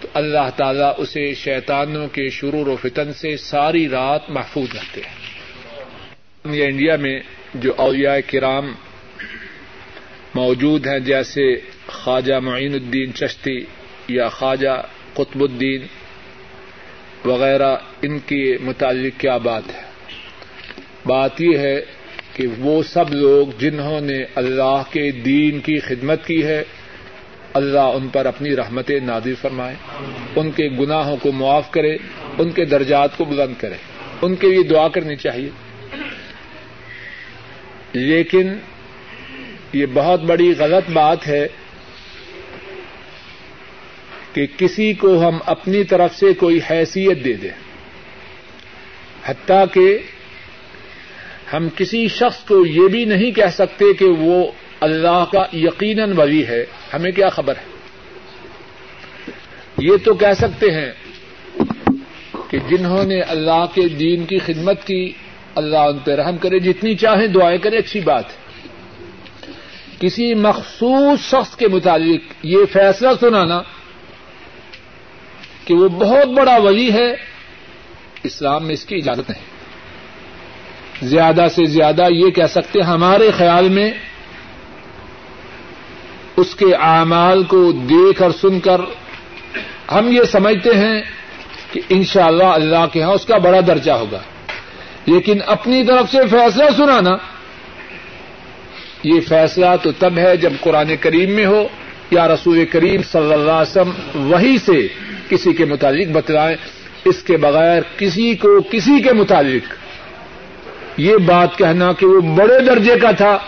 [0.00, 5.28] تو اللہ تعالیٰ اسے شیطانوں کے شرور و فتن سے ساری رات محفوظ رکھتے ہیں۔
[6.62, 7.20] انڈیا میں
[7.54, 8.72] جو اولیاء کرام
[10.34, 11.56] موجود ہیں، جیسے
[11.86, 13.60] خواجہ معین الدین چشتی
[14.08, 14.82] یا خواجہ
[15.14, 15.86] قطب الدین
[17.24, 19.82] وغیرہ، ان کے متعلق کیا بات ہے؟
[21.06, 21.80] بات یہ ہے
[22.34, 26.62] کہ وہ سب لوگ جنہوں نے اللہ کے دین کی خدمت کی ہے
[27.58, 29.74] اللہ ان پر اپنی رحمت نادر فرمائے،
[30.36, 31.96] ان کے گناہوں کو معاف کرے،
[32.38, 33.74] ان کے درجات کو بلند کرے۔
[34.22, 35.50] ان کے لیے دعا کرنی چاہیے۔
[37.92, 38.54] لیکن
[39.72, 41.46] یہ بہت بڑی غلط بات ہے
[44.32, 47.50] کہ کسی کو ہم اپنی طرف سے کوئی حیثیت دے دیں۔
[49.24, 49.98] حتیٰ کہ
[51.52, 54.46] ہم کسی شخص کو یہ بھی نہیں کہہ سکتے کہ وہ
[54.80, 57.78] اللہ کا یقیناً ولی ہے، ہمیں کیا خبر ہے؟
[59.78, 60.92] یہ تو کہہ سکتے ہیں
[62.50, 65.12] کہ جنہوں نے اللہ کے دین کی خدمت کی،
[65.54, 68.48] اللہ ان پہ رحم کرے، جتنی چاہیں دعائیں کرے، اچھی بات ہے۔
[70.00, 73.62] کسی مخصوص شخص کے متعلق یہ فیصلہ سنانا
[75.64, 77.12] کہ وہ بہت بڑا ولی ہے،
[78.22, 79.58] اسلام میں اس کی اجازت نہیں۔
[81.02, 83.90] زیادہ سے زیادہ یہ کہہ سکتے ہمارے خیال میں
[86.38, 88.80] اس کے اعمال کو دیکھ اور سن کر
[89.92, 91.02] ہم یہ سمجھتے ہیں
[91.72, 94.20] کہ انشاءاللہ اللہ اللہ کے ہاں اس کا بڑا درجہ ہوگا۔
[95.06, 97.10] لیکن اپنی طرف سے فیصلہ سنانا،
[99.04, 101.68] یہ فیصلہ تو تب ہے جب قرآن کریم میں ہو
[102.10, 104.88] یا رسول کریم صلی اللہ علیہ وسلم وہی سے
[105.28, 106.56] کسی کے متعلق بتلائیں،
[107.04, 109.74] اس کے بغیر کسی کو کسی کے متعلق۔
[110.96, 113.38] یہ بات کہنا کہ وہ بڑے درجے کا تھا،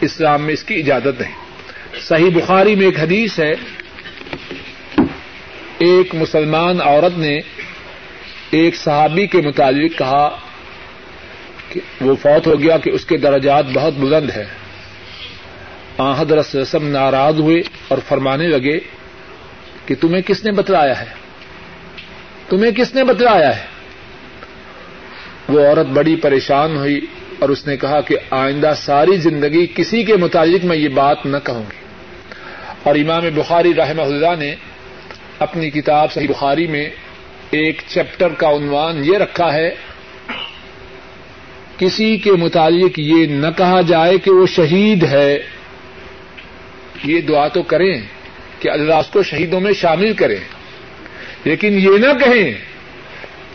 [0.00, 1.43] اسلام میں اس کی اجازت نہیں۔
[2.00, 3.54] صحیح بخاری میں ایک حدیث ہے،
[5.78, 7.40] ایک مسلمان عورت نے
[8.50, 10.36] ایک صحابی کے متعلق کہا
[11.68, 14.44] کہ وہ فوت ہو گیا کہ اس کے درجات بہت بلند ہے
[15.98, 18.78] حضرت رسم ناراض ہوئے اور فرمانے لگے
[19.86, 21.06] کہ تمہیں کس نے بتلایا ہے؟
[22.48, 23.64] تمہیں کس نے بتلایا ہے؟
[25.48, 27.00] وہ عورت بڑی پریشان ہوئی
[27.38, 31.36] اور اس نے کہا کہ آئندہ ساری زندگی کسی کے متعلق میں یہ بات نہ
[31.44, 31.83] کہوں گی۔
[32.84, 34.54] اور امام بخاری رحمہ اللہ نے
[35.38, 36.90] اپنی کتاب صحیح بخاری میں
[37.50, 39.70] ایک چیپٹر کا عنوان یہ رکھا ہے،
[41.78, 45.38] کسی کے متعلق یہ نہ کہا جائے کہ وہ شہید ہے۔
[47.04, 48.00] یہ دعا تو کریں
[48.60, 50.36] کہ اللہ اس کو شہیدوں میں شامل کرے۔
[51.44, 52.54] لیکن یہ نہ کہیں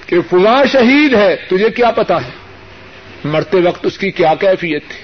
[0.05, 2.31] کہ فلاں شہید ہے، تجھے کیا پتا ہے؟
[3.23, 5.03] مرتے وقت اس کی کیا کیفیت تھی؟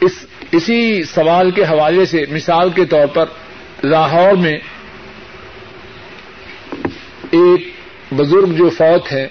[0.00, 0.12] اس،
[0.52, 3.24] اسی سوال کے حوالے سے مثال کے طور پر
[3.84, 4.58] لاہور میں
[7.30, 7.72] ایک
[8.14, 9.28] بزرگ جو فوت ہے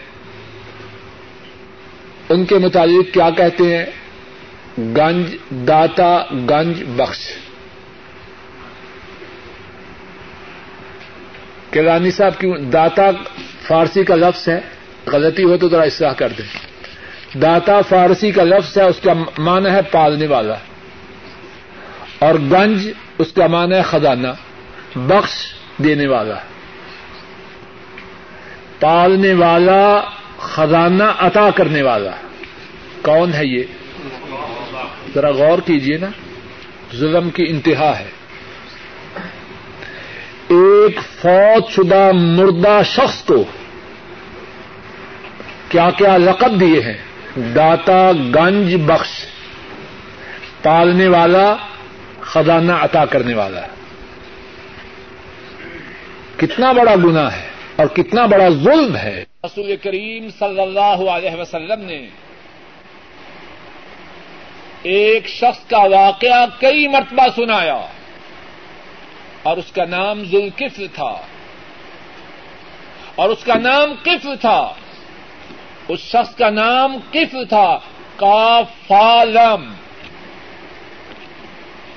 [2.30, 3.86] ان کے متعلق کیا کہتے ہیں؟
[4.78, 7.18] گنج داتا گنج بخش۔
[11.72, 13.12] کیلانی صاحب کی داتا
[13.62, 14.60] فارسی کا لفظ ہے،
[15.08, 16.58] غلطی ہو تو ذرا اصلاح کر دیں۔
[17.38, 20.56] داتا فارسی کا لفظ ہے، اس کا معنی ہے پالنے والا۔
[22.20, 24.28] اور گنج اس کا معنی ہے خزانہ
[24.96, 26.36] بخش دینے والا۔
[28.80, 30.02] پالنے والا
[30.38, 32.12] خزانہ عطا کرنے والا۔
[33.02, 33.64] کون ہے یہ؟
[35.16, 36.08] ذرا غور کیجیے نا
[36.96, 38.10] ظلم کی انتہا ہے۔
[40.48, 43.44] ایک فوج شدہ مردہ شخص کو
[45.70, 46.98] کیا کیا لقب دیے ہیں؟
[47.56, 49.10] داتا گنج بخش۔
[50.64, 51.56] پالنے والا
[52.34, 53.68] خزانہ عطا کرنے والا ہے۔
[56.38, 61.82] کتنا بڑا گنا ہے اور کتنا بڑا ظلم ہے۔ رسول کریم صلی اللہ علیہ وسلم
[61.82, 62.08] نے
[64.84, 67.82] ایک شخص کا واقعہ کئی مرتبہ سنایا
[69.44, 71.18] اور اس کا نام ذوالکفل تھا۔
[73.16, 74.74] اور اس کا نام کفل تھا۔
[75.88, 77.80] اس شخص کا نام کفل تھا،
[78.16, 79.74] کافالم۔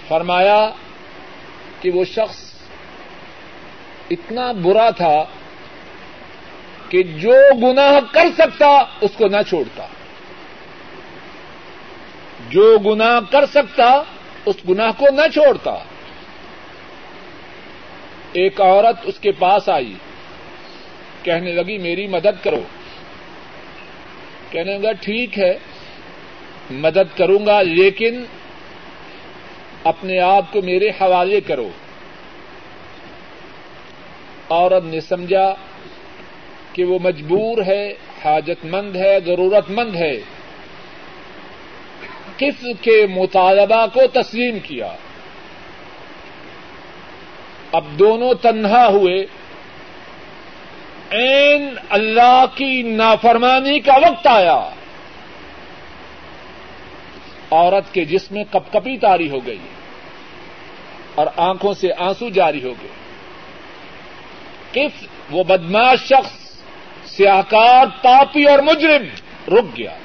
[0.09, 0.71] فرمایا
[1.81, 2.53] کہ وہ شخص
[4.11, 5.25] اتنا برا تھا
[6.89, 8.67] کہ جو گناہ کر سکتا
[9.01, 9.87] اس کو نہ چھوڑتا۔
[12.51, 14.03] جو گناہ کر سکتا
[14.47, 15.71] اس گناہ کو نہ چھوڑتا۔
[18.33, 19.95] ایک عورت اس کے پاس آئی،
[21.23, 22.63] کہنے لگی، میری مدد کرو۔
[24.51, 25.59] کہنے لگا، ٹھیک ہے،
[26.71, 28.25] مدد کروں گا، لیکن
[29.87, 31.69] اپنے آپ کو میرے حوالے کرو۔
[34.51, 35.55] عورت نے سمجھا
[36.73, 37.95] کہ وہ مجبور ہے
[38.25, 40.21] حاجت مند ہے ضرورت مند ہے۔
[42.37, 44.93] کس کے مطالبہ کو تسلیم کیا؟
[47.73, 49.27] اب دونوں تنہا ہوئے۔
[51.11, 54.71] این اللہ کی نافرمانی کا وقت آیا۔
[57.51, 59.59] عورت کے جسم میں کپ کپی تاری ہو گئی۔
[61.17, 62.89] اور آنکھوں سے آنسو جاری ہو گئے۔
[64.73, 66.57] کس وہ بدماش شخص
[67.05, 69.03] سیاکار پاپی اور مجرم
[69.55, 69.97] رک گیا۔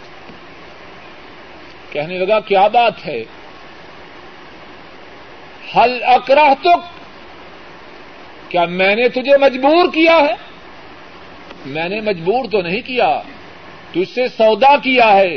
[1.92, 3.24] کہنے لگا، کیا بات ہے؟
[5.76, 7.02] حل اکراہ تک
[8.52, 10.34] کیا میں نے تجھے مجبور کیا ہے؟
[11.66, 13.22] میں نے مجبور تو نہیں کیا،
[13.92, 15.36] تجھ سے سودا کیا ہے۔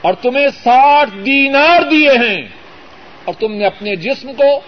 [0.00, 2.55] اور تمہیں ساٹھ دینار دیے ہیں۔
[3.26, 4.60] اور تم نے اپنے جسم کو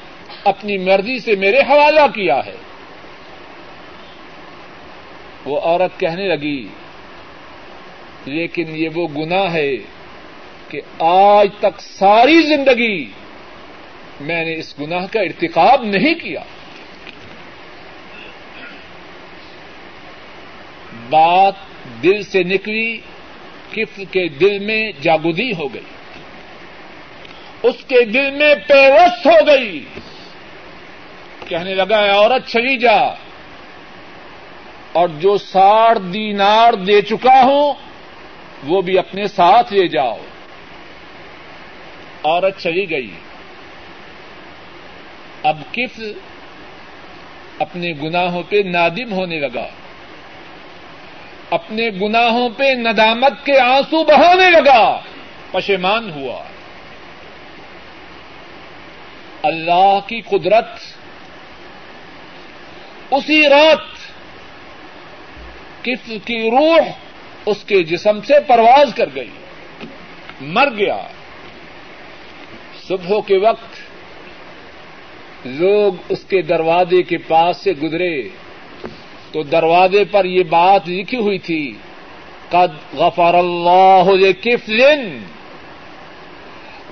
[0.45, 2.55] اپنی مرضی سے میرے حوالہ کیا ہے۔
[5.45, 6.69] وہ عورت کہنے لگی،
[8.25, 9.77] لیکن یہ وہ گنا ہے
[10.69, 13.07] کہ آج تک ساری زندگی
[14.21, 16.43] میں نے اس گناہ کا ارتقاب نہیں کیا۔
[21.11, 21.55] بات
[22.03, 23.01] دل سے نکلی
[23.73, 25.98] کف کے دل میں جاگودی ہو گئی۔
[27.63, 29.85] اس کے دل میں پیوست ہو گئی۔
[31.49, 32.99] کہنے لگا عورت چلی جا۔
[34.93, 37.75] اور جو ساڑھ دینار دے چکا ہوں،
[38.65, 40.19] وہ بھی اپنے ساتھ لے جاؤ۔
[42.25, 43.11] عورت چلی گئی۔
[45.43, 46.01] اب کف
[47.59, 49.69] اپنے گناہوں پہ نادم ہونے لگا۔
[51.51, 55.01] اپنے گناہوں پہ ندامت کے آنسو بہانے لگا۔
[55.53, 56.45] پشیمان ہوا۔
[59.43, 60.69] اللہ کی قدرت،
[63.11, 63.85] اسی رات
[65.83, 66.91] کس کی روح
[67.47, 69.31] اس کے جسم سے پرواز کر گئی،
[70.41, 70.99] مر گیا۔
[72.89, 73.77] صبح کے وقت
[75.47, 78.29] لوگ اس کے دروازے کے پاس سے گزرے،
[79.33, 81.73] تو دروازے پر یہ بات لکھی ہوئی تھی،
[82.49, 84.11] قد غفر اللہ
[84.43, 85.19] کفلن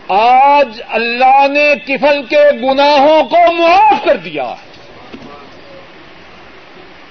[0.08, 4.54] آج اللہ نے کفل کے گناہوں کو معاف کر دیا۔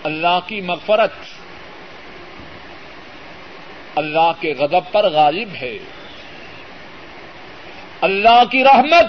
[0.03, 1.11] اللہ کی مغفرت۔
[3.95, 5.77] اللہ کے غضب پر غالب ہے۔
[8.01, 9.05] اللہ کی رحمت۔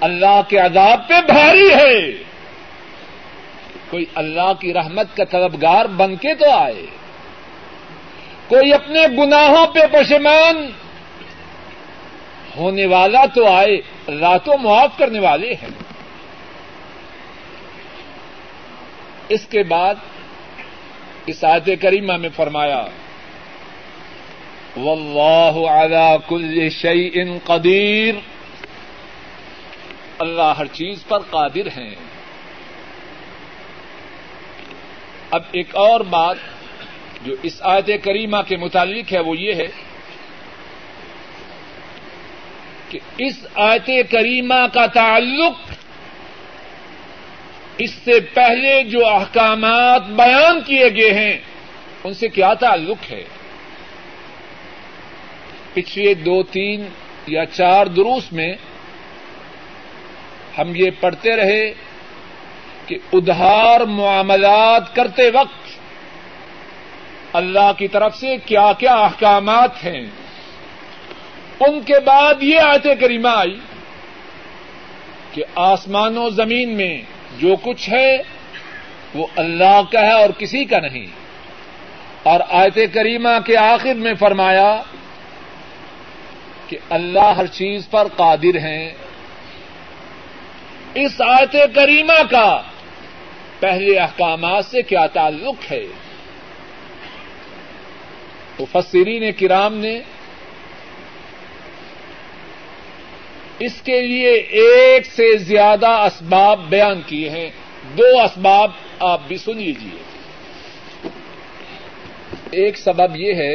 [0.00, 2.12] اللہ کے عذاب پہ بھاری ہے۔
[3.90, 6.86] کوئی اللہ کی رحمت کا طلبگار بن کے تو آئے۔
[8.48, 10.70] کوئی اپنے گناہوں پہ پشمان
[12.56, 13.76] ہونے والا تو آئے
[14.06, 15.70] اللہ تو معاف کرنے والے ہیں۔
[19.28, 19.94] اس کے بعد
[21.26, 22.82] اس آیت کریمہ میں فرمایا،
[24.76, 28.14] واللہ علی کل شیء قدیر
[30.18, 31.94] اللہ ہر چیز پر قادر ہیں۔
[35.30, 36.36] اب ایک اور بات
[37.22, 39.68] جو اس آیت کریمہ کے متعلق ہے، وہ یہ ہے
[42.92, 45.70] کہ اس آیت کریمہ کا تعلق
[47.78, 51.38] اس سے پہلے جو احکامات بیان کیے گئے ہیں،
[52.04, 53.22] ان سے کیا تعلق ہے؟
[55.74, 56.88] پچھلے دو، تین
[57.26, 58.52] یا چار دروس میں
[60.58, 61.72] ہم یہ پڑھتے رہے
[62.86, 65.78] کہ ادھار معاملات کرتے وقت
[67.32, 70.04] اللہ کی طرف سے کیا کیا احکامات ہیں؟
[71.66, 73.58] ان کے بعد یہ آیت کریمہ آئی
[75.32, 77.02] کہ آسمان و زمین میں
[77.38, 78.16] جو کچھ ہے
[79.14, 81.06] وہ اللہ کا ہے اور کسی کا نہیں۔
[82.22, 84.82] اور آیت کریمہ کے آخر میں فرمایا
[86.68, 88.90] کہ اللہ ہر چیز پر قادر ہیں۔
[90.94, 92.62] اس آیت کریمہ کا
[93.60, 95.84] پہلے احکامات سے کیا تعلق ہے؟
[98.58, 100.00] مفسرین کرام نے
[103.64, 107.50] اس کے لیے ایک سے زیادہ اسباب بیان کیے ہیں۔
[107.98, 110.02] دو اسباب آپ بھی سن لیجیے
[112.50, 113.54] ایک سبب یہ ہے،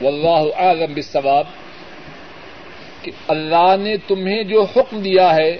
[0.00, 1.44] واللہ اعلم بالثواب
[3.02, 5.50] کہ اللہ نے تمہیں جو حکم دیا ہے،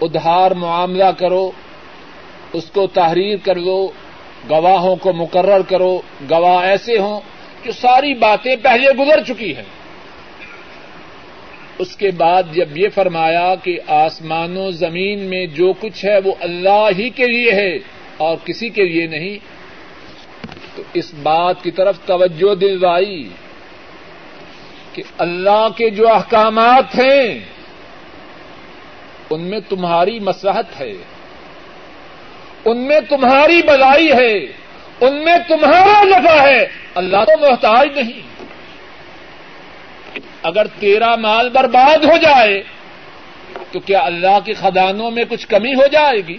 [0.00, 1.50] ادھار معاملہ کرو،
[2.52, 3.88] اس کو تحریر کر لو
[4.50, 6.00] گواہوں کو مقرر کرو،
[6.30, 7.20] گواہ ایسے ہوں
[7.64, 9.77] جو ساری باتیں پہلے گزر چکی ہیں۔
[11.78, 16.32] اس کے بعد جب یہ فرمایا کہ آسمان و زمین میں جو کچھ ہے وہ
[16.40, 17.78] اللہ ہی کے لیے ہے
[18.16, 19.38] اور کسی کے لیے نہیں،
[20.76, 23.28] تو اس بات کی طرف توجہ دلوائی
[24.92, 27.38] کہ اللہ کے جو احکامات ہیں،
[29.30, 30.92] ان میں تمہاری مسلحت ہے،
[32.64, 34.34] ان میں تمہاری بلائی ہے،
[35.00, 38.20] ان میں تمہارا نفع ہے، اللہ تو محتاج نہیں۔
[40.42, 42.62] اگر تیرا مال برباد ہو جائے
[43.72, 46.36] تو کیا اللہ کے خدانوں میں کچھ کمی ہو جائے گی؟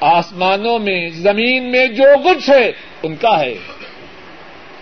[0.00, 2.72] آسمانوں میں، زمین میں جو کچھ ہے،
[3.02, 3.54] ان کا ہے۔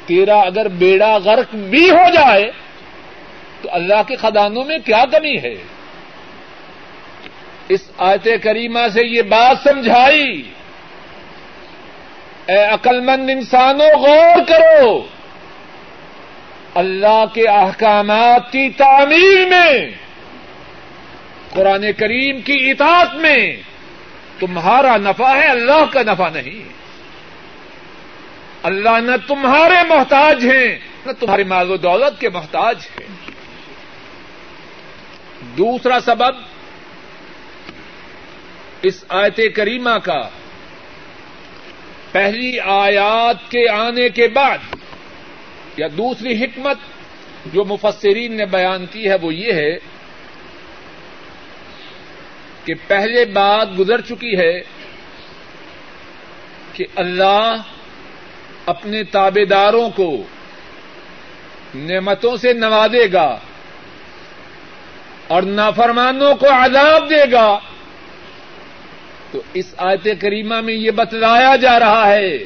[0.06, 2.50] تیرا اگر بیڑا غرق بھی ہو جائے
[3.62, 5.54] تو اللہ کے خدانوں میں کیا کمی ہے؟
[7.68, 10.42] اس آیت کریمہ سے یہ بات سمجھائی۔
[12.46, 15.06] اے عقلمند انسانوں، غور کرو۔
[16.74, 19.90] اللہ کے احکامات کی تعمیر میں،
[21.50, 23.56] قرآن کریم کی اطاعت میں،
[24.38, 26.68] تمہارا نفع ہے، اللہ کا نفع نہیں۔
[28.62, 33.06] اللہ نہ تمہارے محتاج ہیں، نہ تمہاری مال و دولت کے محتاج ہیں۔
[35.58, 36.34] دوسرا سبب،
[38.82, 40.28] اس آیت کریمہ کا
[42.12, 44.58] پہلی آیات کے آنے کے بعد
[45.76, 46.78] یا دوسری حکمت
[47.46, 49.78] جو مفسرین نے بیان کی ہے وہ یہ ہے
[52.64, 54.60] کہ پہلے بات گزر چکی ہے
[56.72, 57.56] کہ اللہ
[58.66, 60.22] اپنے تابے داروں کو
[61.74, 63.38] نعمتوں سے نوازے گا
[65.28, 67.58] اور نافرمانوں کو عذاب دے گا۔
[69.32, 72.38] تو اس آیت کریمہ میں یہ بتلایا جا رہا ہے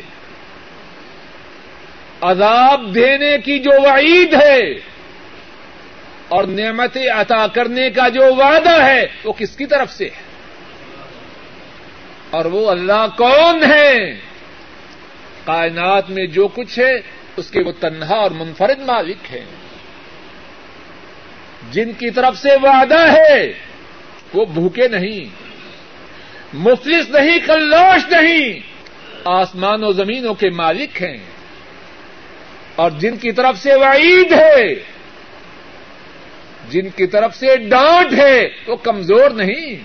[2.21, 4.73] عذاب دینے کی جو وعید ہے
[6.29, 10.29] اور نعمتیں عطا کرنے کا جو وعدہ ہے وہ کس کی طرف سے ہے؟
[12.31, 14.15] اور وہ اللہ کون ہے؟
[15.45, 16.97] کائنات میں جو کچھ ہے،
[17.37, 19.45] اس کے وہ تنہا اور منفرد مالک ہیں۔
[21.71, 23.53] جن کی طرف سے وعدہ ہے،
[24.35, 25.25] وہ بھوکے نہیں،
[26.53, 28.61] مفلس نہیں کلاش نہیں،
[29.25, 31.19] آسمان و زمینوں کے مالک ہیں۔
[32.79, 34.75] اور جن کی طرف سے وعید ہے،
[36.71, 39.77] جن کی طرف سے ڈانٹ ہے، وہ کمزور نہیں۔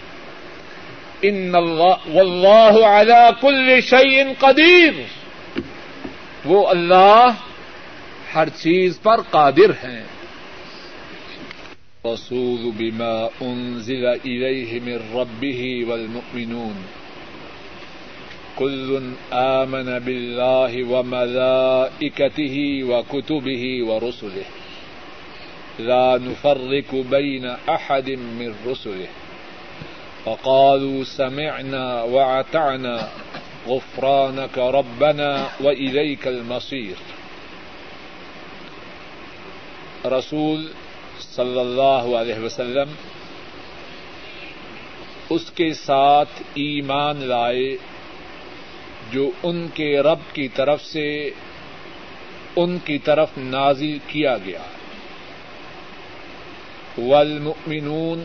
[1.21, 4.93] ان اللہ علی کل شعین قدیر۔
[6.45, 7.27] وہ اللہ
[8.35, 10.03] ہر چیز پر قادر ہیں۔
[12.05, 17.02] رسول بما أنزل إليه من ربه والمؤمنون۔
[18.55, 19.01] كل
[19.31, 24.47] آمن بالله وملائكته وكتبه ورسله.
[25.79, 29.07] لا نفرق بين أحد من رسله.
[30.23, 33.07] فقالوا سمعنا وعتعنا
[33.67, 36.93] غفرانك ربنا وإليك المصير.
[40.07, 40.67] رسول
[41.19, 42.89] صلی اللہ علیہ وسلم
[45.29, 47.77] اس کے ساتھ ایمان لائے
[49.14, 51.30] جو ان کے رب کی طرف سے
[52.55, 54.59] ان کی طرف نازل کیا گیا۔
[56.97, 58.24] والمؤمنون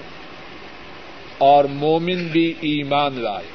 [1.38, 3.46] اور مومن بھی ایمان لائے۔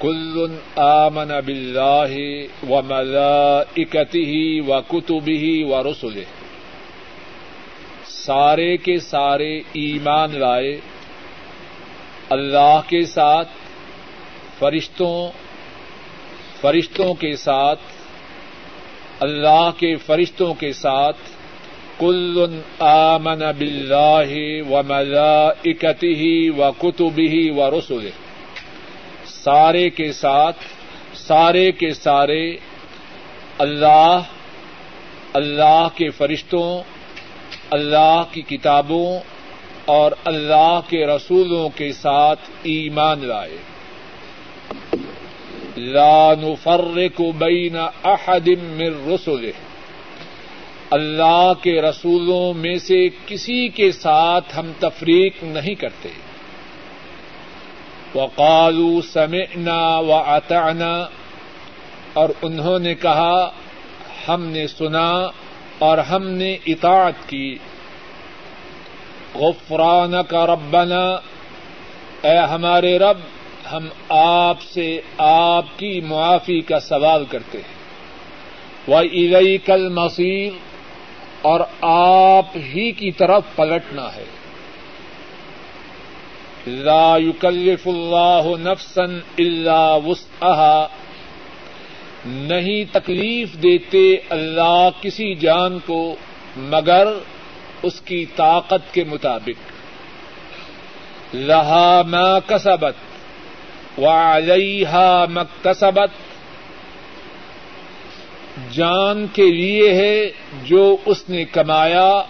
[0.00, 2.12] کل آمن باللہ
[2.70, 6.24] و ملائکتہ و کتبہ و رسلہ۔
[8.04, 10.80] سارے کے سارے ایمان لائے۔
[12.30, 13.48] اللہ کے ساتھ
[14.64, 15.30] فرشتوں
[16.60, 17.80] فرشتوں کے ساتھ،
[19.20, 21.16] اللہ کے فرشتوں کے ساتھ
[21.98, 28.08] کل آمن باللہ و ملائکتہ و کتبہ و رسول
[29.26, 30.56] سارے کے ساتھ،
[31.14, 32.56] سارے کے سارے
[33.58, 34.20] اللہ
[35.32, 36.82] اللہ کے فرشتوں،
[37.70, 39.18] اللہ کی کتابوں
[39.84, 43.56] اور اللہ کے رسولوں کے ساتھ ایمان لائے۔
[45.76, 49.50] لا نفرق بین احد من رسله۔
[50.90, 56.08] اللہ کے رسولوں میں سے کسی کے ساتھ ہم تفریق نہیں کرتے۔
[58.14, 61.06] وقالوا سمعنا واطعنا
[62.12, 63.50] اور انہوں نے کہا،
[64.28, 65.30] ہم نے سنا
[65.78, 67.58] اور ہم نے اطاعت کی۔
[69.34, 71.04] غفران کا ربنا،
[72.22, 73.18] اے ہمارے رب
[73.72, 77.74] ہم آپ سے آپ کی معافی کا سوال کرتے ہیں۔
[78.86, 80.52] وہ ادئی کل مسیر
[81.42, 84.24] اور آپ ہی کی طرف پلٹنا ہے۔
[86.66, 89.02] لا يكلف اللہ نفسا
[89.38, 90.86] الا وسعها۔
[92.26, 96.16] نہیں تکلیف دیتے اللہ کسی جان کو،
[96.56, 97.08] مگر
[97.82, 99.74] اس کی طاقت کے مطابق۔
[101.34, 102.94] لہا ما کسبت
[103.98, 106.10] وعلیہا مکتسبت
[108.72, 110.30] جان کے لیے ہے
[110.64, 112.22] جو اس نے کمایا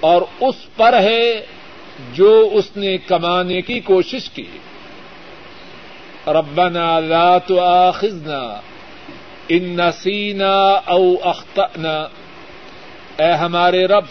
[0.00, 1.46] اور اس پر ہے
[2.12, 4.46] جو اس نے کمانے کی کوشش کی۔
[6.26, 8.60] ربنا لا تؤاخذنا
[9.48, 10.54] ان نسینا
[10.84, 12.08] او اختنا
[13.16, 14.04] اے ہمارے رب،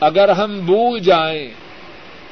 [0.00, 1.48] اگر ہم بھول جائیں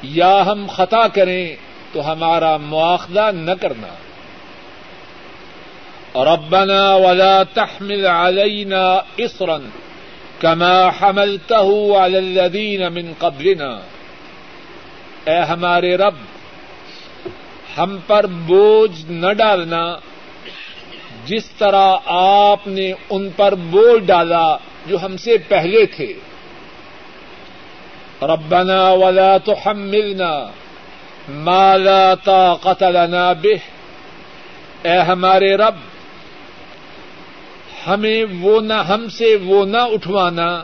[0.03, 1.55] یا ہم خطا کریں
[1.91, 3.87] تو ہمارا مواخذہ نہ کرنا۔
[6.23, 9.57] ربنا ولا تحمل علينا اصرا
[10.39, 13.79] كما حملته على الذين من قبلنا۔
[15.25, 16.15] اے ہمارے رب،
[17.77, 19.97] ہم پر بوجھ نہ ڈالنا۔
[21.25, 26.13] جس طرح آپ نے ان پر بول ڈالا جو ہم سے پہلے تھے۔
[28.21, 30.51] ربنا ولا تحملنا
[31.27, 33.55] ما لا طاقت لنا به.
[34.83, 35.75] اے ہمارے رب،
[37.87, 40.63] ہمیں وہ نہ ہم سے وہ نہ اٹھوانا،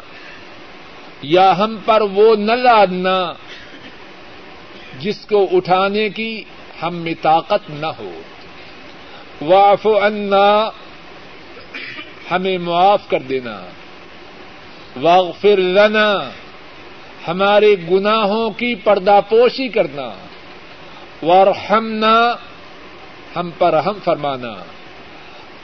[1.22, 3.34] یا ہم پر وہ نہ لادنا
[4.99, 6.43] جس کو اٹھانے کی
[6.84, 8.22] ہم میں طاقت نہ ہو۔
[9.41, 10.70] واف عنا،
[12.32, 13.62] ہمیں معاف کر دینا۔
[15.01, 16.30] واغفر لنا،
[17.28, 20.24] ہمارے گناہوں کی پردہ پوشی کرنا۔
[21.22, 22.36] ورحمنا
[23.36, 24.53] ہم پر ہم فرمانا۔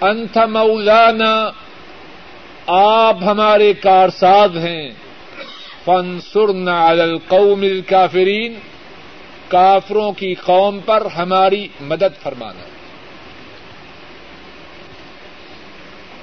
[0.02, 1.52] انت مولانا،
[2.68, 4.90] آپ ہمارے کارساز ہیں۔
[5.86, 8.60] فنسرنا علی القوم الكافرین
[9.48, 12.64] کافروں کی قوم پر ہماری مدد فرمانا۔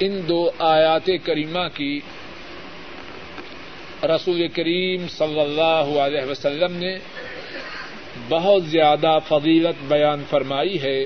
[0.00, 2.00] ان دو آیات کریمہ کی
[4.02, 6.98] رسول کریم صلی اللہ علیہ وسلم نے
[8.28, 11.04] بہت زیادہ فضیلت بیان فرمائی ہے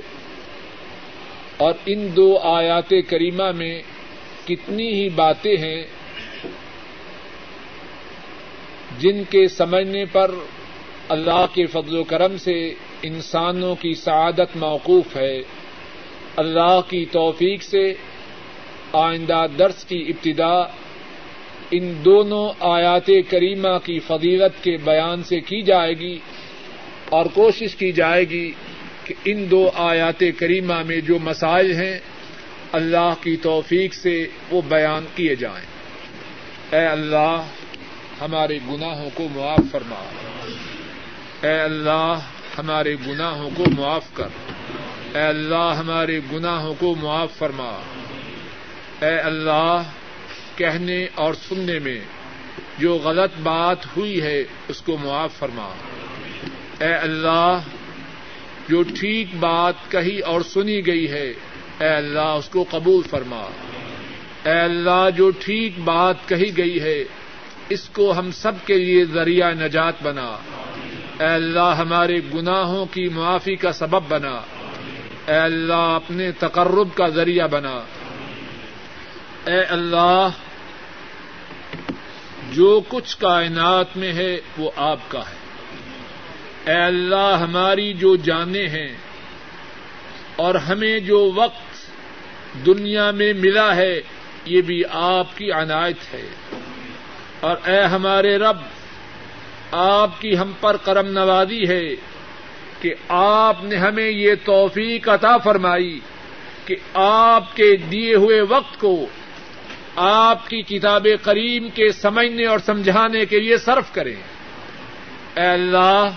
[1.56, 3.82] اور ان دو آیات کریمہ میں
[4.46, 5.86] کتنی ہی باتیں ہیں
[8.98, 10.30] جن کے سمجھنے پر
[11.08, 15.38] اللہ کے فضل و کرم سے انسانوں کی سعادت موقوف ہے۔
[16.36, 17.94] اللہ کی توفیق سے
[18.92, 20.60] آئندہ درس کی ابتدا
[21.70, 26.18] ان دونوں آیات کریمہ کی فضیلت کے بیان سے کی جائے گی۔
[27.12, 28.52] اور کوشش کی جائے گی
[29.04, 31.98] کہ ان دو آیات کریمہ میں جو مسائل ہیں،
[32.72, 35.66] اللہ کی توفیق سے وہ بیان کیے جائیں۔
[36.72, 37.42] اے اللہ،
[38.20, 40.04] ہمارے گناہوں کو معاف فرما۔
[41.42, 42.18] اے اللہ،
[42.58, 44.28] ہمارے گناہوں کو معاف کر۔
[45.14, 47.82] اے اللہ، ہمارے گناہوں کو معاف فرما۔
[49.00, 49.82] اے اللہ،
[50.56, 52.00] کہنے اور سننے میں
[52.78, 55.74] جو غلط بات ہوئی ہے، اس کو معاف فرما۔
[56.80, 57.58] اے اللہ،
[58.68, 61.32] جو ٹھیک بات کہی اور سنی گئی ہے،
[61.80, 63.46] اے اللہ اس کو قبول فرما۔
[64.44, 67.04] اے اللہ، جو ٹھیک بات کہی گئی ہے،
[67.68, 70.36] اس کو ہم سب کے لیے ذریعہ نجات بنا۔
[71.20, 74.40] اے اللہ، ہمارے گناہوں کی معافی کا سبب بنا۔
[75.28, 77.82] اے اللہ، اپنے تقرب کا ذریعہ بنا۔
[79.46, 80.28] اے اللہ،
[82.52, 85.41] جو کچھ کائنات میں ہے، وہ آپ کا ہے۔
[86.66, 88.96] اے اللہ ہماری جو جانیں ہیں
[90.36, 91.72] اور ہمیں جو وقت
[92.66, 94.00] دنیا میں ملا ہے،
[94.44, 96.28] یہ بھی آپ کی عنایت ہے۔
[97.40, 98.56] اور اے ہمارے رب،
[99.72, 101.94] آپ کی ہم پر کرم نوازی ہے
[102.80, 106.00] کہ آپ نے ہمیں یہ توفیق عطا فرمائی
[106.66, 109.06] کہ آپ کے دیے ہوئے وقت کو
[109.96, 114.16] آپ کی کتاب کریم کے سمجھنے اور سمجھانے کے لیے صرف کریں۔
[115.36, 116.08] اے اللہ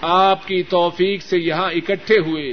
[0.00, 2.52] آپ کی توفیق سے یہاں اکٹھے ہوئے۔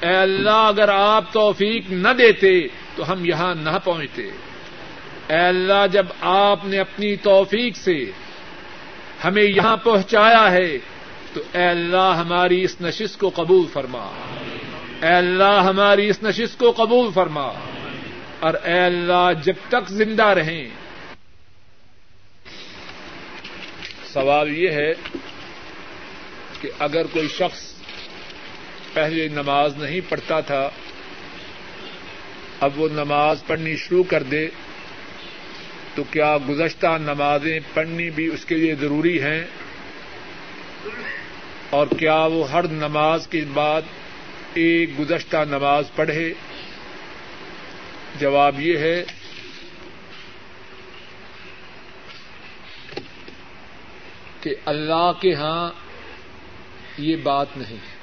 [0.00, 4.22] اے اللہ، اگر آپ توفیق نہ دیتے تو ہم یہاں نہ پہنچتے۔
[5.28, 8.10] اے اللہ، جب آپ نے اپنی توفیق سے
[9.24, 10.78] ہمیں یہاں پہنچایا ہے
[11.34, 14.10] تو اے اللہ، ہماری اس نشست کو قبول فرما۔
[15.02, 17.52] اے اللہ، ہماری اس نشست کو قبول فرما۔
[18.40, 20.68] اور اے اللہ، جب تک زندہ رہیں۔
[24.12, 24.92] سوال یہ ہے
[26.60, 27.60] کہ اگر کوئی شخص
[28.92, 30.68] پہلے نماز نہیں پڑھتا تھا،
[32.60, 34.46] اب وہ نماز پڑھنی شروع کر دے،
[35.94, 39.44] تو کیا گزشتہ نمازیں پڑھنی بھی اس کے لیے ضروری ہیں؟
[41.70, 43.82] اور کیا وہ ہر نماز کے بعد
[44.54, 46.32] ایک گزشتہ نماز پڑھے؟
[48.20, 49.02] جواب یہ ہے،
[54.40, 55.70] کہ اللہ کے ہاں
[56.98, 57.98] یہ بات نہیں۔ ہے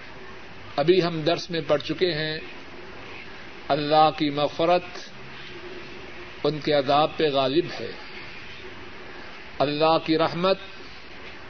[0.76, 2.39] ابھی ہم درس میں پڑھ چکے ہیں۔
[3.68, 4.84] اللہ کی مفرت
[6.43, 7.91] ان کے عذاب پہ غالب ہے۔
[9.60, 10.58] اللہ کی رحمت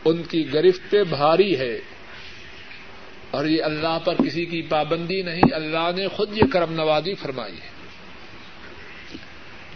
[0.05, 1.79] ان کی گرفت پہ بھاری ہے۔
[3.31, 7.53] اور یہ اللہ پر کسی کی پابندی نہیں، اللہ نے خود یہ کرم نوازی فرمائی
[7.53, 7.69] ہے۔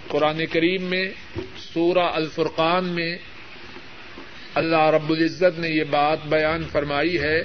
[0.08, 1.10] قرآن کریم میں،
[1.58, 3.18] سورہ الفرقان میں
[4.56, 7.42] اللہ رب العزت نے یہ بات بیان فرمائی ہے۔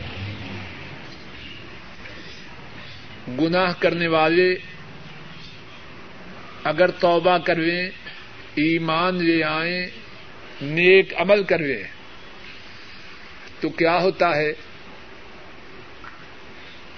[3.41, 4.55] گناہ کرنے والے
[6.65, 7.91] اگر توبہ کرویں،
[8.55, 9.87] ایمان لے آئیں،
[10.63, 11.85] نیک عمل کرویں،
[13.61, 14.53] تو کیا ہوتا ہے؟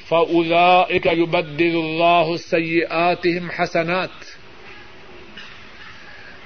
[0.09, 4.24] فضا ایک اللہ سیئاتہم حسنات۔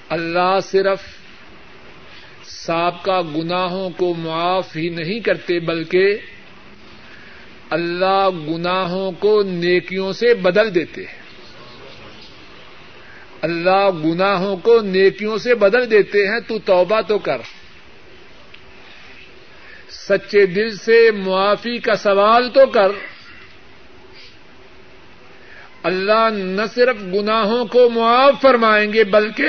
[0.08, 1.19] اللہ صرف
[2.70, 6.18] سابقہ گناہوں کو معاف ہی نہیں کرتے بلکہ
[7.70, 11.22] اللہ گناہوں کو نیکیوں سے بدل دیتے ہیں۔
[13.42, 17.38] اللہ گناہوں کو نیکیوں سے بدل دیتے ہیں، تو توبہ تو کر۔
[19.88, 22.92] سچے دل سے معافی کا سوال تو کر۔
[25.82, 29.48] اللہ نہ صرف گناہوں کو معاف فرمائیں گے، بلکہ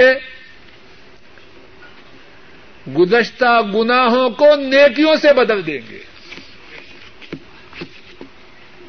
[2.88, 6.00] گزشتہ گناہوں کو نیکیوں سے بدل دیں گے۔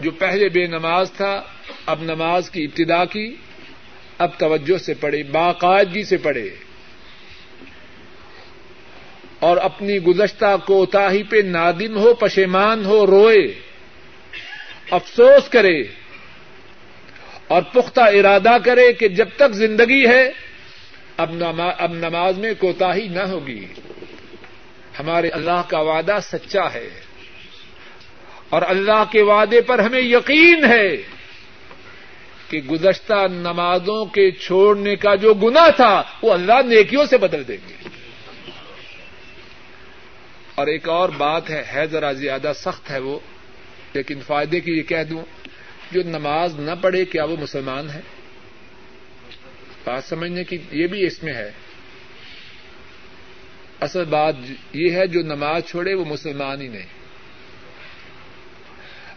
[0.01, 1.43] جو پہلے بے نماز تھا،
[1.87, 3.37] اب نماز کی ابتدا کی،
[4.19, 6.51] اب توجہ سے پڑھے، باقاعدگی سے پڑھے۔
[9.39, 13.55] اور اپنی گزشتہ کوتاہی پہ نادم ہو، پشیمان ہو، روئے،
[14.91, 15.83] افسوس کرے
[17.49, 20.31] اور پختہ ارادہ کرے کہ جب تک زندگی ہے
[21.79, 23.67] اب نماز میں کوتاہی نہ ہوگی۔
[24.99, 26.91] ہمارے اللہ کا وعدہ سچا ہے۔
[28.49, 30.97] اور اللہ کے وعدے پر ہمیں یقین ہے
[32.49, 37.57] کہ گزشتہ نمازوں کے چھوڑنے کا جو گنا تھا، وہ اللہ نیکیوں سے بدل دیں
[37.69, 37.89] گے۔
[40.55, 43.19] اور ایک اور بات ہے ہے ذرا زیادہ سخت ہے وہ،
[43.93, 45.23] لیکن فائدے کی یہ کہہ دوں،
[45.93, 48.01] جو نماز نہ پڑھے کیا وہ مسلمان ہے؟
[49.85, 51.53] بات سمجھنے کی یہ بھی اس میں ہے۔
[53.81, 54.35] اصل بات
[54.73, 56.87] یہ ہے جو نماز چھوڑے وہ مسلمان ہی نہیں۔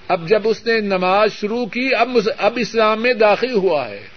[0.07, 4.07] اب جب اس نے نماز شروع کی، اب اب اسلام میں داخل ہوا ہے۔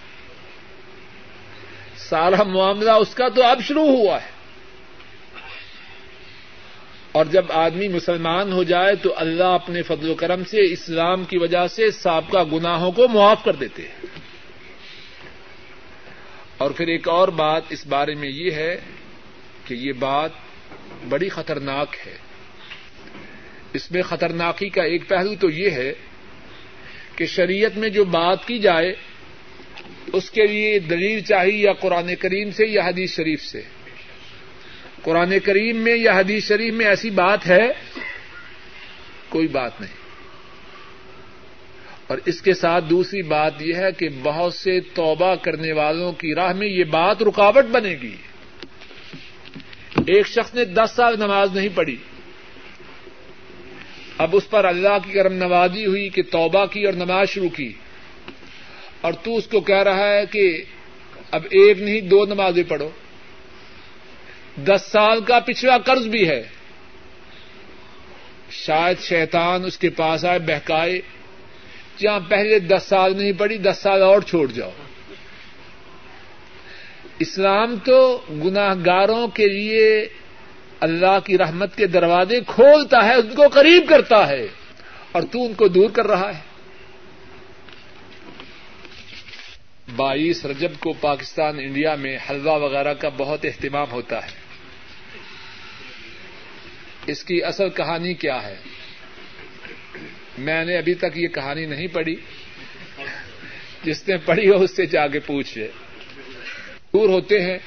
[1.97, 4.29] سارا معاملہ اس کا تو اب شروع ہوا ہے۔
[7.11, 11.37] اور جب آدمی مسلمان ہو جائے تو اللہ اپنے فضل و کرم سے، اسلام کی
[11.37, 14.28] وجہ سے سابقہ گناہوں کو معاف کر دیتے ہیں۔
[16.59, 18.79] اور پھر ایک اور بات اس بارے میں یہ ہے
[19.65, 20.31] کہ یہ بات
[21.09, 22.17] بڑی خطرناک ہے۔
[23.73, 25.93] اس میں خطرناکی کا ایک پہلو تو یہ ہے
[27.15, 28.93] کہ شریعت میں جو بات کی جائے،
[30.13, 33.61] اس کے لیے دلیل چاہیے یا قرآن کریم سے یا حدیث شریف سے۔
[35.03, 37.67] قرآن کریم میں یا حدیث شریف میں ایسی بات ہے،
[39.29, 40.08] کوئی بات نہیں۔
[42.09, 46.35] اور اس کے ساتھ دوسری بات یہ ہے کہ بہت سے توبہ کرنے والوں کی
[46.35, 48.15] راہ میں یہ بات رکاوٹ بنے گی۔
[50.07, 51.95] ایک شخص نے دس سال نماز نہیں پڑھی۔
[54.17, 57.73] اب اس پر اللہ کی کرم نوازی ہوئی کہ توبہ کی اور نماز شروع کی۔
[59.01, 60.63] اور تو اس کو کہہ رہا ہے کہ
[61.31, 62.89] اب ایک نہیں، دو نمازیں پڑھو۔
[64.57, 66.43] دس سال کا پچھلا قرض بھی ہے۔
[68.51, 71.01] شاید شیطان اس کے پاس آئے، بہکائے۔
[71.99, 74.71] جہاں پہلے دس سال نہیں پڑی دس سال اور چھوڑ جاؤ۔
[77.19, 77.99] اسلام تو
[78.43, 79.87] گناہ گاروں کے لیے
[80.79, 84.45] اللہ کی رحمت کے دروازے کھولتا ہے ان کو قریب کرتا ہے،
[85.11, 86.47] اور تو ان کو دور کر رہا ہے۔
[89.95, 94.37] بائیس رجب کو پاکستان، انڈیا میں حلوہ وغیرہ کا بہت اہتمام ہوتا ہے۔
[97.05, 98.55] اس کی اصل کہانی کیا ہے؟
[100.39, 102.15] میں نے ابھی تک یہ کہانی نہیں پڑھی۔
[103.83, 105.67] جس نے پڑھی ہو اس سے جا کے پوچھے
[106.93, 107.57] دور ہوتے ہیں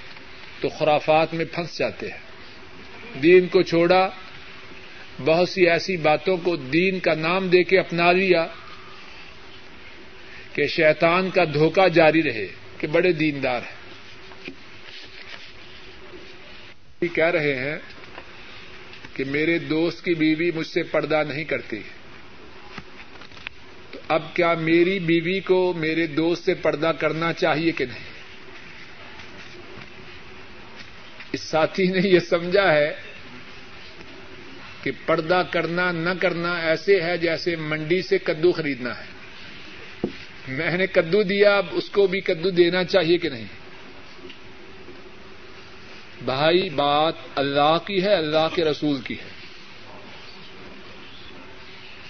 [0.60, 2.18] تو خرافات میں پھنس جاتے ہیں۔
[3.22, 4.08] دین کو چھوڑا،
[5.24, 8.46] بہت سی ایسی باتوں کو دین کا نام دے کے اپنا لیا
[10.52, 12.46] کہ شیطان کا دھوکہ جاری رہے،
[12.78, 13.82] کہ بڑے دیندار ہیں۔
[17.14, 17.76] کہہ رہے ہیں
[19.14, 22.01] کہ میرے دوست کی بیوی مجھ سے پردہ نہیں کرتی۔ تو
[24.08, 28.12] اب کیا میری بیوی کو میرے دوست سے پردہ کرنا چاہیے کہ نہیں؟
[31.32, 32.94] اس ساتھی نے یہ سمجھا ہے
[34.82, 39.12] کہ پردہ کرنا نہ کرنا ایسے ہے جیسے منڈی سے کدو خریدنا ہے۔
[40.48, 43.46] میں نے کدو دیا، اب اس کو بھی کدو دینا چاہیے کہ نہیں؟
[46.24, 49.32] بھائی، بات اللہ کی ہے، اللہ کے رسول کی ہے۔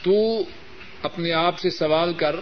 [0.02, 0.44] تو
[1.02, 2.36] اپنے آپ سے سوال کر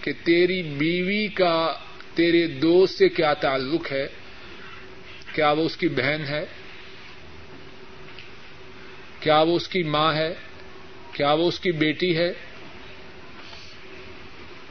[0.00, 1.74] کہ تیری بیوی کا
[2.14, 4.08] تیرے دوست سے کیا تعلق ہے؟
[5.34, 6.46] کیا وہ اس کی بہن ہے؟
[9.20, 10.34] کیا وہ اس کی ماں ہے؟
[11.12, 12.32] کیا وہ اس کی بیٹی ہے؟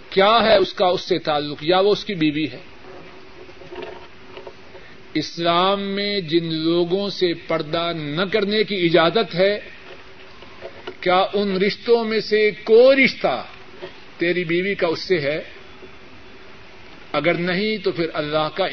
[0.09, 2.59] کیا ہے اس کا اس سے تعلق؟ یا وہ اس کی بیوی ہے؟
[5.13, 9.59] اسلام میں جن لوگوں سے پردہ نہ کرنے کی اجازت ہے
[11.01, 13.45] کیا ان رشتوں میں سے کوئی رشتہ
[14.17, 15.43] تیری بیوی کا اس سے ہے؟
[17.11, 18.65] اگر نہیں تو پھر اللہ کا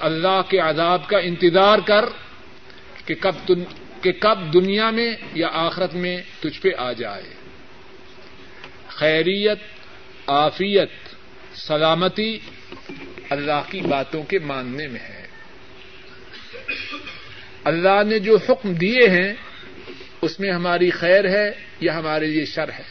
[0.00, 2.04] اللہ کے عذاب کا انتظار کر
[3.06, 3.52] کہ کب
[4.02, 7.22] کہ کب دنیا میں یا آخرت میں تجھ پہ آ جائے۔
[8.88, 9.58] خیریت
[10.26, 10.90] آفیت
[11.54, 12.38] سلامتی
[13.30, 15.26] اللہ کی باتوں کے ماننے میں ہے۔
[17.64, 19.32] اللہ نے جو حکم دیے ہیں
[20.22, 22.82] اس میں ہماری خیر ہے یا ہمارے لیے شر ہے؟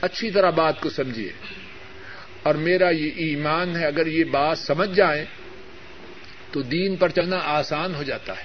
[0.00, 1.32] اچھی طرح بات کو سمجھیے۔
[2.42, 5.24] اور میرا یہ ایمان ہے، اگر یہ بات سمجھ جائیں
[6.52, 8.44] تو دین پر چلنا آسان ہو جاتا ہے۔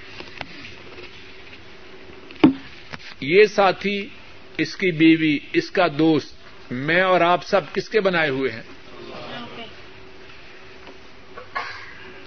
[3.22, 4.09] یہ ساتھی،
[4.57, 6.34] اس کی بیوی، اس کا دوست،
[6.72, 8.63] میں اور آپ سب کس کے بنائے ہوئے ہیں؟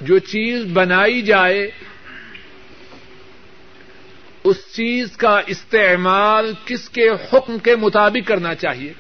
[0.01, 1.71] جو چیز بنائی جائے
[4.45, 8.93] اس چیز کا استعمال کس کے حکم کے مطابق کرنا چاہیے؟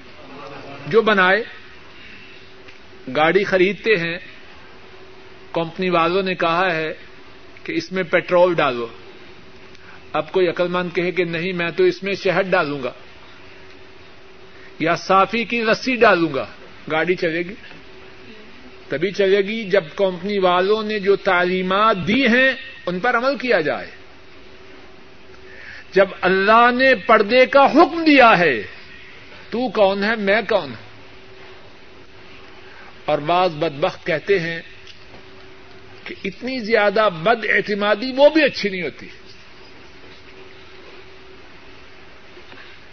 [0.86, 1.44] جو بنائے،
[3.16, 4.18] گاڑی خریدتے ہیں،
[5.52, 6.94] کمپنی والوں نے کہا ہے
[7.64, 8.86] کہ اس میں پیٹرول ڈالو۔
[10.12, 12.92] اب کوئی عقلمند کہے کہ نہیں، میں تو اس میں شہد ڈالوں گا۔
[14.78, 16.46] یا صافی کی رسی ڈالوں گا۔
[16.90, 17.54] گاڑی چلے گی؟
[18.88, 22.52] تبھی چلے گی جب کمپنی والوں نے جو تعلیمات دی ہیں،
[22.86, 24.01] ان پر عمل کیا جائے۔
[25.92, 28.62] جب اللہ نے پردے کا حکم دیا ہے،
[29.50, 30.92] تو کون ہے؟ میں کون ہوں؟
[33.04, 34.60] اور بعض بدبخت کہتے ہیں
[36.04, 39.06] کہ اتنی زیادہ بد اعتمادی وہ بھی اچھی نہیں ہوتی۔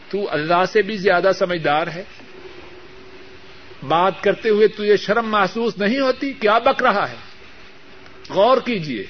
[0.09, 2.03] تو اللہ سے بھی زیادہ سمجھدار ہے۔
[3.87, 7.15] بات کرتے ہوئے تو یہ شرم محسوس نہیں ہوتی، کیا بک رہا ہے؟
[8.29, 9.05] غور کیجیے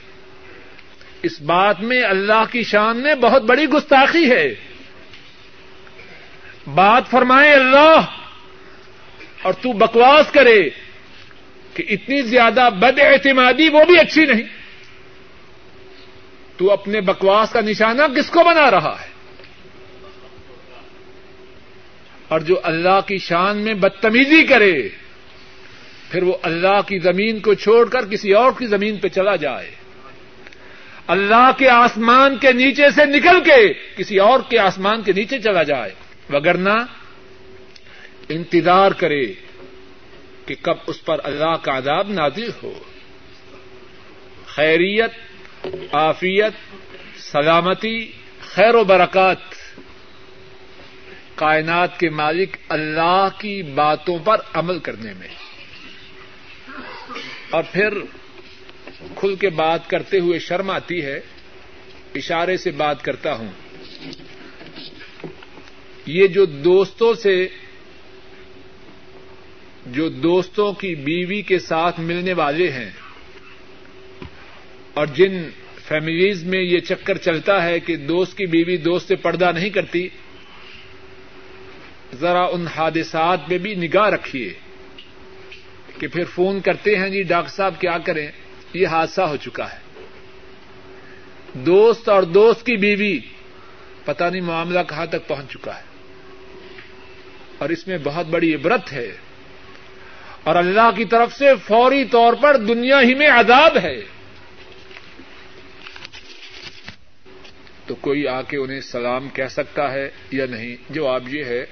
[1.24, 4.56] اس بات میں اللہ کی شان میں بہت بڑی گستاخی ہے۔
[6.68, 8.02] بات فرمائے اللہ
[9.42, 10.70] اور تو بکواس کرے
[11.74, 14.48] کہ اتنی زیادہ بد اعتمادی وہ بھی اچھی نہیں۔
[16.58, 19.08] تو اپنے بکواس کا نشانہ کس کو بنا رہا ہے؟
[22.28, 24.90] اور جو اللہ کی شان میں بدتمیزی کرے،
[26.10, 29.79] پھر وہ اللہ کی زمین کو چھوڑ کر کسی اور کی زمین پہ چلا جائے۔
[31.10, 35.64] اللہ کے آسمان کے نیچے سے نکل کے کسی اور کے آسمان کے نیچے چلا
[35.64, 35.94] جائے،
[36.30, 36.86] وگرنہ
[38.30, 39.34] انتظار کرے
[40.46, 42.74] کہ کب اس پر اللہ کا عذاب نازل ہو۔
[44.48, 45.12] خیریت
[45.92, 46.54] آفیت
[47.20, 48.12] سلامتی،
[48.54, 49.38] خیر و برکات۔
[51.36, 55.28] کائنات کے مالک اللہ کی باتوں پر عمل کرنے میں۔
[57.50, 57.90] اور پھر
[59.16, 61.20] کھل کے بات کرتے ہوئے شرم آتی ہے،
[62.16, 63.52] اشارے سے بات کرتا ہوں۔
[66.06, 67.36] یہ جو دوستوں سے،
[69.88, 72.90] جو دوستوں کی بیوی کے ساتھ ملنے والے ہیں،
[74.94, 75.42] اور جن
[75.88, 80.08] فیملیز میں یہ چکر چلتا ہے کہ دوست کی بیوی دوست سے پردہ نہیں کرتی،
[82.20, 84.54] ذرا ان حادثات میں بھی نگاہ رکھیے
[86.00, 88.28] کہ پھر فون کرتے ہیں جی ڈاکٹر صاحب کیا کریں؟
[88.74, 89.78] یہ حادثہ ہو چکا ہے۔
[91.54, 93.20] دوست اور دوست کی بیوی
[94.06, 95.84] پتہ نہیں معاملہ کہاں تک پہنچ چکا ہے۔
[97.58, 99.18] اور اس میں بہت بڑی عبرت ہے۔
[100.44, 103.96] اور اللہ کی طرف سے فوری طور پر دنیا ہی میں عذاب ہے۔
[107.86, 111.66] تو کوئی آ کے انہیں سلام کہہ سکتا ہے یا نہیں؟ جواب یہ ہے،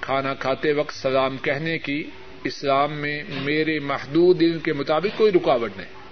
[0.00, 2.10] کھانا کھاتے وقت سلام کہنے کی
[2.44, 6.04] اسلام میں میرے محدود علم کے مطابق کوئی رکاوٹ نہیں۔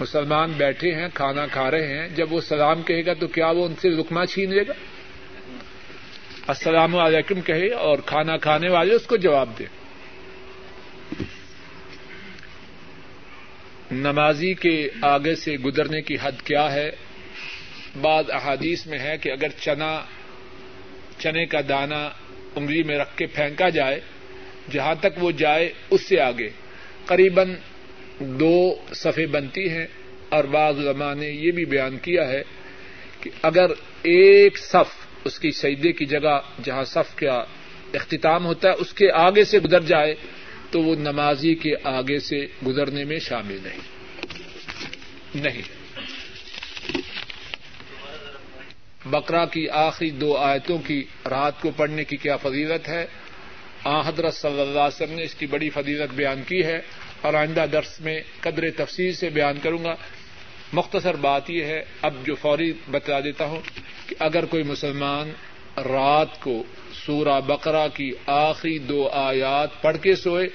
[0.00, 3.66] مسلمان بیٹھے ہیں، کھانا کھا رہے ہیں، جب وہ سلام کہے گا تو کیا وہ
[3.66, 4.72] ان سے رکما چھین لے گا؟
[6.46, 9.66] السلام علیکم کہے اور کھانا کھانے والے اس کو جواب دیں
[13.92, 16.90] نمازی کے آگے سے گزرنے کی حد کیا ہے؟
[18.00, 20.00] بعض احادیث میں ہے کہ اگر چنا،
[21.18, 22.10] چنے کا دانا
[22.56, 24.00] انگلی میں رکھ کے پھینکا جائے
[24.70, 26.48] جہاں تک وہ جائے اس سے آگے۔
[27.06, 27.40] قریب
[28.18, 29.86] دو صفے بنتی ہیں
[30.28, 32.42] اور بعض علماء نے یہ بھی بیان کیا ہے
[33.20, 33.70] کہ اگر
[34.02, 37.44] ایک صف اس کی سجدے کی جگہ جہاں صف کا
[37.94, 40.14] اختتام ہوتا ہے، اس کے آگے سے گزر جائے،
[40.70, 43.78] تو وہ نمازی کے آگے سے گزرنے میں شامل نہیں۔
[45.34, 45.62] نہیں۔
[49.04, 53.06] بکرا کی آخری دو آیتوں کی، رات کو پڑھنے کی کیا فضیلت ہے؟
[53.84, 56.80] آ، حضرت صلی اللہ علیہ وسلم نے اس کی بڑی فضیلت بیان کی ہے
[57.20, 59.94] اور آئندہ درس میں قدر تفصیل سے بیان کروں گا۔
[60.72, 63.60] مختصر بات یہ ہے، اب جو فوری بتا دیتا ہوں
[64.06, 65.32] کہ اگر کوئی مسلمان
[65.76, 66.62] رات کو
[67.06, 70.48] سورہ بقرہ کی آخری دو آیات پڑھ کے سوئے،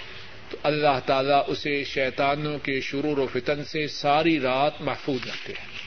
[0.50, 5.86] تو اللہ تعالیٰ اسے شیطانوں کے شرور و فتن سے ساری رات محفوظ رکھتے ہیں۔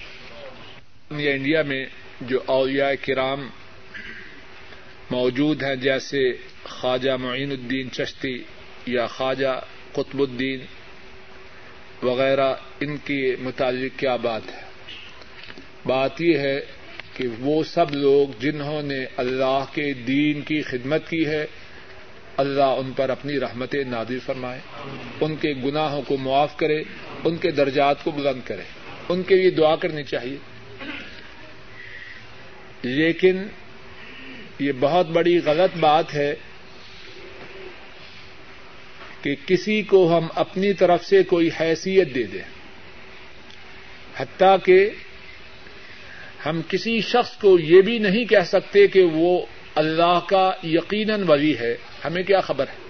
[1.32, 1.86] انڈیا میں
[2.20, 3.48] جو اولیاء کرام
[5.10, 6.32] موجود ہیں جیسے
[6.64, 8.42] خواجہ معین الدین چشتی
[8.86, 9.60] یا خواجہ
[9.92, 10.60] قطب الدین
[12.02, 14.62] وغیرہ، ان کے متعلق کیا بات ہے؟
[15.86, 16.60] بات یہ ہے
[17.14, 21.46] کہ وہ سب لوگ جنہوں نے اللہ کے دین کی خدمت کی ہے،
[22.36, 24.60] اللہ ان پر اپنی رحمت نادر فرمائے،
[25.20, 26.82] ان کے گناہوں کو معاف کرے،
[27.24, 28.62] ان کے درجات کو بلند کرے۔
[29.08, 30.36] ان کے لیے دعا کرنی چاہیے۔
[32.82, 33.42] لیکن
[34.58, 36.34] یہ بہت بڑی غلط بات ہے
[39.22, 42.42] کہ کسی کو ہم اپنی طرف سے کوئی حیثیت دے دیں۔
[44.16, 44.90] حتیٰ کہ
[46.46, 51.58] ہم کسی شخص کو یہ بھی نہیں کہہ سکتے کہ وہ اللہ کا یقیناً ولی
[51.58, 52.88] ہے۔ ہمیں کیا خبر ہے؟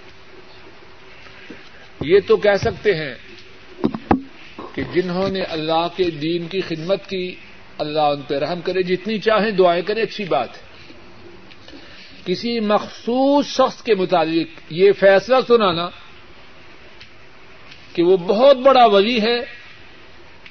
[2.01, 3.15] یہ تو کہہ سکتے ہیں
[4.75, 7.35] کہ جنہوں نے اللہ کے دین کی خدمت کی،
[7.79, 10.68] اللہ ان پہ رحم کرے، جتنی چاہیں دعائیں کرے، اچھی بات ہے۔
[12.29, 15.89] کسی مخصوص شخص کے متعلق یہ فیصلہ سنانا
[17.93, 19.39] کہ وہ بہت بڑا ولی ہے،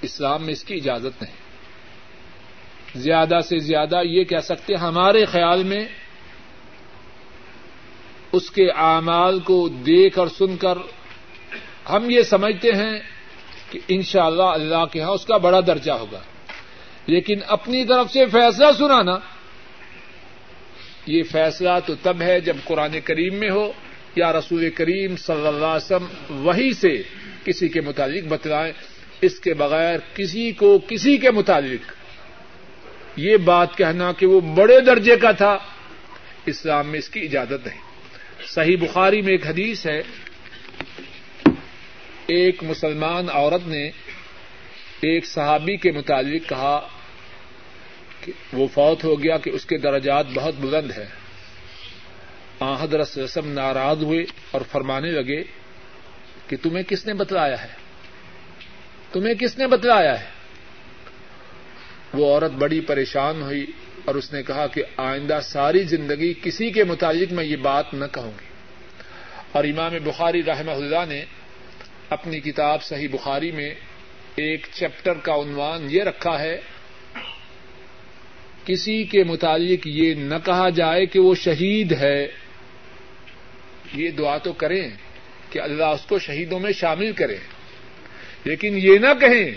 [0.01, 1.35] اسلام میں اس کی اجازت نہیں۔
[2.95, 5.85] زیادہ سے زیادہ یہ کہہ سکتے ہمارے خیال میں
[8.31, 10.77] اس کے اعمال کو دیکھ اور سن کر
[11.89, 12.99] ہم یہ سمجھتے ہیں
[13.71, 16.19] کہ انشاءاللہ اللہ اللہ کے ہاں اس کا بڑا درجہ ہوگا۔
[17.05, 19.36] لیکن اپنی طرف سے فیصلہ سنانا
[21.07, 23.71] یہ فیصلہ تو تب ہے جب قرآن کریم میں ہو
[24.15, 27.01] یا رسول کریم صلی اللہ علیہ وسلم وہی سے
[27.43, 28.73] کسی کے متعلق بتلائیں،
[29.21, 31.93] اس کے بغیر کسی کو کسی کے متعلق۔
[33.15, 35.57] یہ بات کہنا کہ وہ بڑے درجے کا تھا،
[36.45, 37.79] اسلام میں اس کی اجازت نہیں۔
[38.47, 40.01] صحیح بخاری میں ایک حدیث ہے،
[42.27, 43.87] ایک مسلمان عورت نے
[45.01, 46.87] ایک صحابی کے متعلق کہا
[48.53, 51.27] وہ فوت ہو گیا کہ اس کے درجات بہت بلند ہیں۔
[52.79, 55.43] حضرت رسم ناراض ہوئے اور فرمانے لگے
[56.47, 57.67] کہ تمہیں کس نے بتلایا ہے؟
[59.11, 60.25] تمہیں کس نے بتلایا ہے؟
[62.13, 63.65] وہ عورت بڑی پریشان ہوئی
[64.05, 68.05] اور اس نے کہا کہ آئندہ ساری زندگی کسی کے متعلق میں یہ بات نہ
[68.11, 68.45] کہوں گی۔
[69.51, 71.25] اور امام بخاری رحمہ اللہ نے
[72.09, 73.75] اپنی کتاب صحیح بخاری میں
[74.35, 76.61] ایک چیپٹر کا عنوان یہ رکھا ہے
[78.67, 82.27] کسی کے متعلق یہ نہ کہا جائے کہ وہ شہید ہے۔
[83.93, 84.89] یہ دعا تو کریں
[85.49, 87.37] کہ اللہ اس کو شہیدوں میں شامل کرے۔
[88.43, 89.51] لیکن یہ نہ کہیں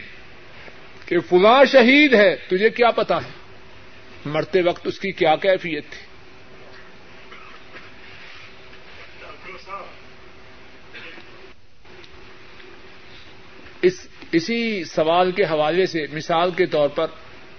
[1.08, 3.30] کہ فلاں شہید ہے، تجھے کیا پتا ہے؟
[4.24, 6.06] مرتے وقت اس کی کیا کیفیت تھی؟
[13.82, 17.06] اس، اسی سوال کے حوالے سے مثال کے طور پر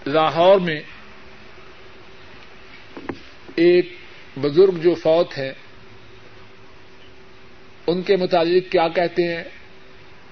[0.08, 0.80] لاہور میں
[3.56, 3.97] ایک
[4.41, 5.54] بزرگ جو فوت ہے
[7.88, 9.43] ان کے متعلق کیا کہتے ہیں؟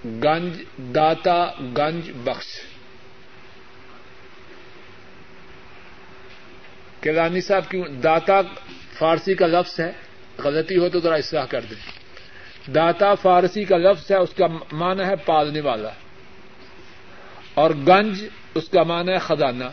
[0.05, 2.45] گنج داتا گنج بخش۔
[7.01, 8.41] کیلانی صاحب، کیوں؟ داتا
[8.93, 9.91] فارسی کا لفظ ہے۔
[10.43, 11.99] غلطی ہو تو ذرا اصلاح کر دیں۔
[12.72, 15.89] داتا فارسی کا لفظ ہے، اس کا معنی ہے پالنے والا۔
[17.53, 19.63] اور گنج، اس کا معنی ہے خزانہ،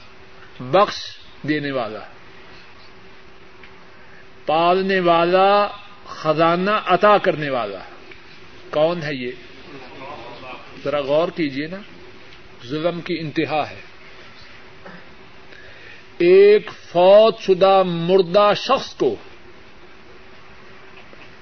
[0.61, 0.97] بخش
[1.49, 2.01] دینے والا۔
[4.47, 5.68] پالنے والا،
[6.07, 7.78] خزانہ عطا کرنے والا
[8.70, 9.30] کون ہے یہ؟
[10.84, 11.76] ذرا غور کیجیے نا۔
[12.66, 13.80] ظلم کی انتہا ہے۔
[16.18, 19.16] ایک فوت شدہ مردہ شخص کو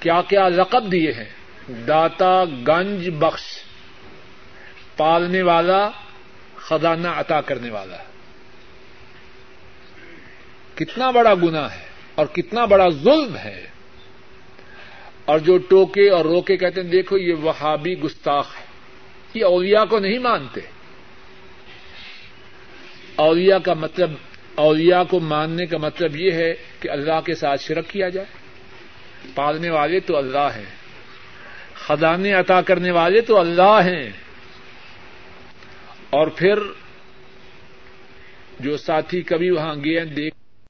[0.01, 1.31] کیا کیا لقب دیے ہیں؟
[1.69, 3.43] داتا گنج بخش۔
[4.97, 5.91] پالنے والا،
[6.57, 7.97] خزانہ عطا کرنے والا۔
[10.75, 11.84] کتنا بڑا گنا ہے۔
[12.15, 13.67] اور کتنا بڑا ظلم ہے۔
[15.25, 18.65] اور جو ٹوکے اور روکے کہتے ہیں، دیکھو یہ وہابی گستاخ ہے۔
[19.35, 20.61] یہ اولیاء کو نہیں مانتے۔
[23.17, 24.11] اولیاء کا مطلب
[24.55, 28.27] اولیاء کو ماننے کا مطلب یہ ہے کہ اللہ کے ساتھ شرک کیا جائے۔
[29.35, 30.75] پالنے والے تو اللہ ہیں۔
[31.75, 34.11] خزانے عطا کرنے والے تو اللہ ہیں۔
[36.11, 36.59] اور پھر
[38.61, 40.44] جو ساتھی کبھی وہاں گئے، دیکھ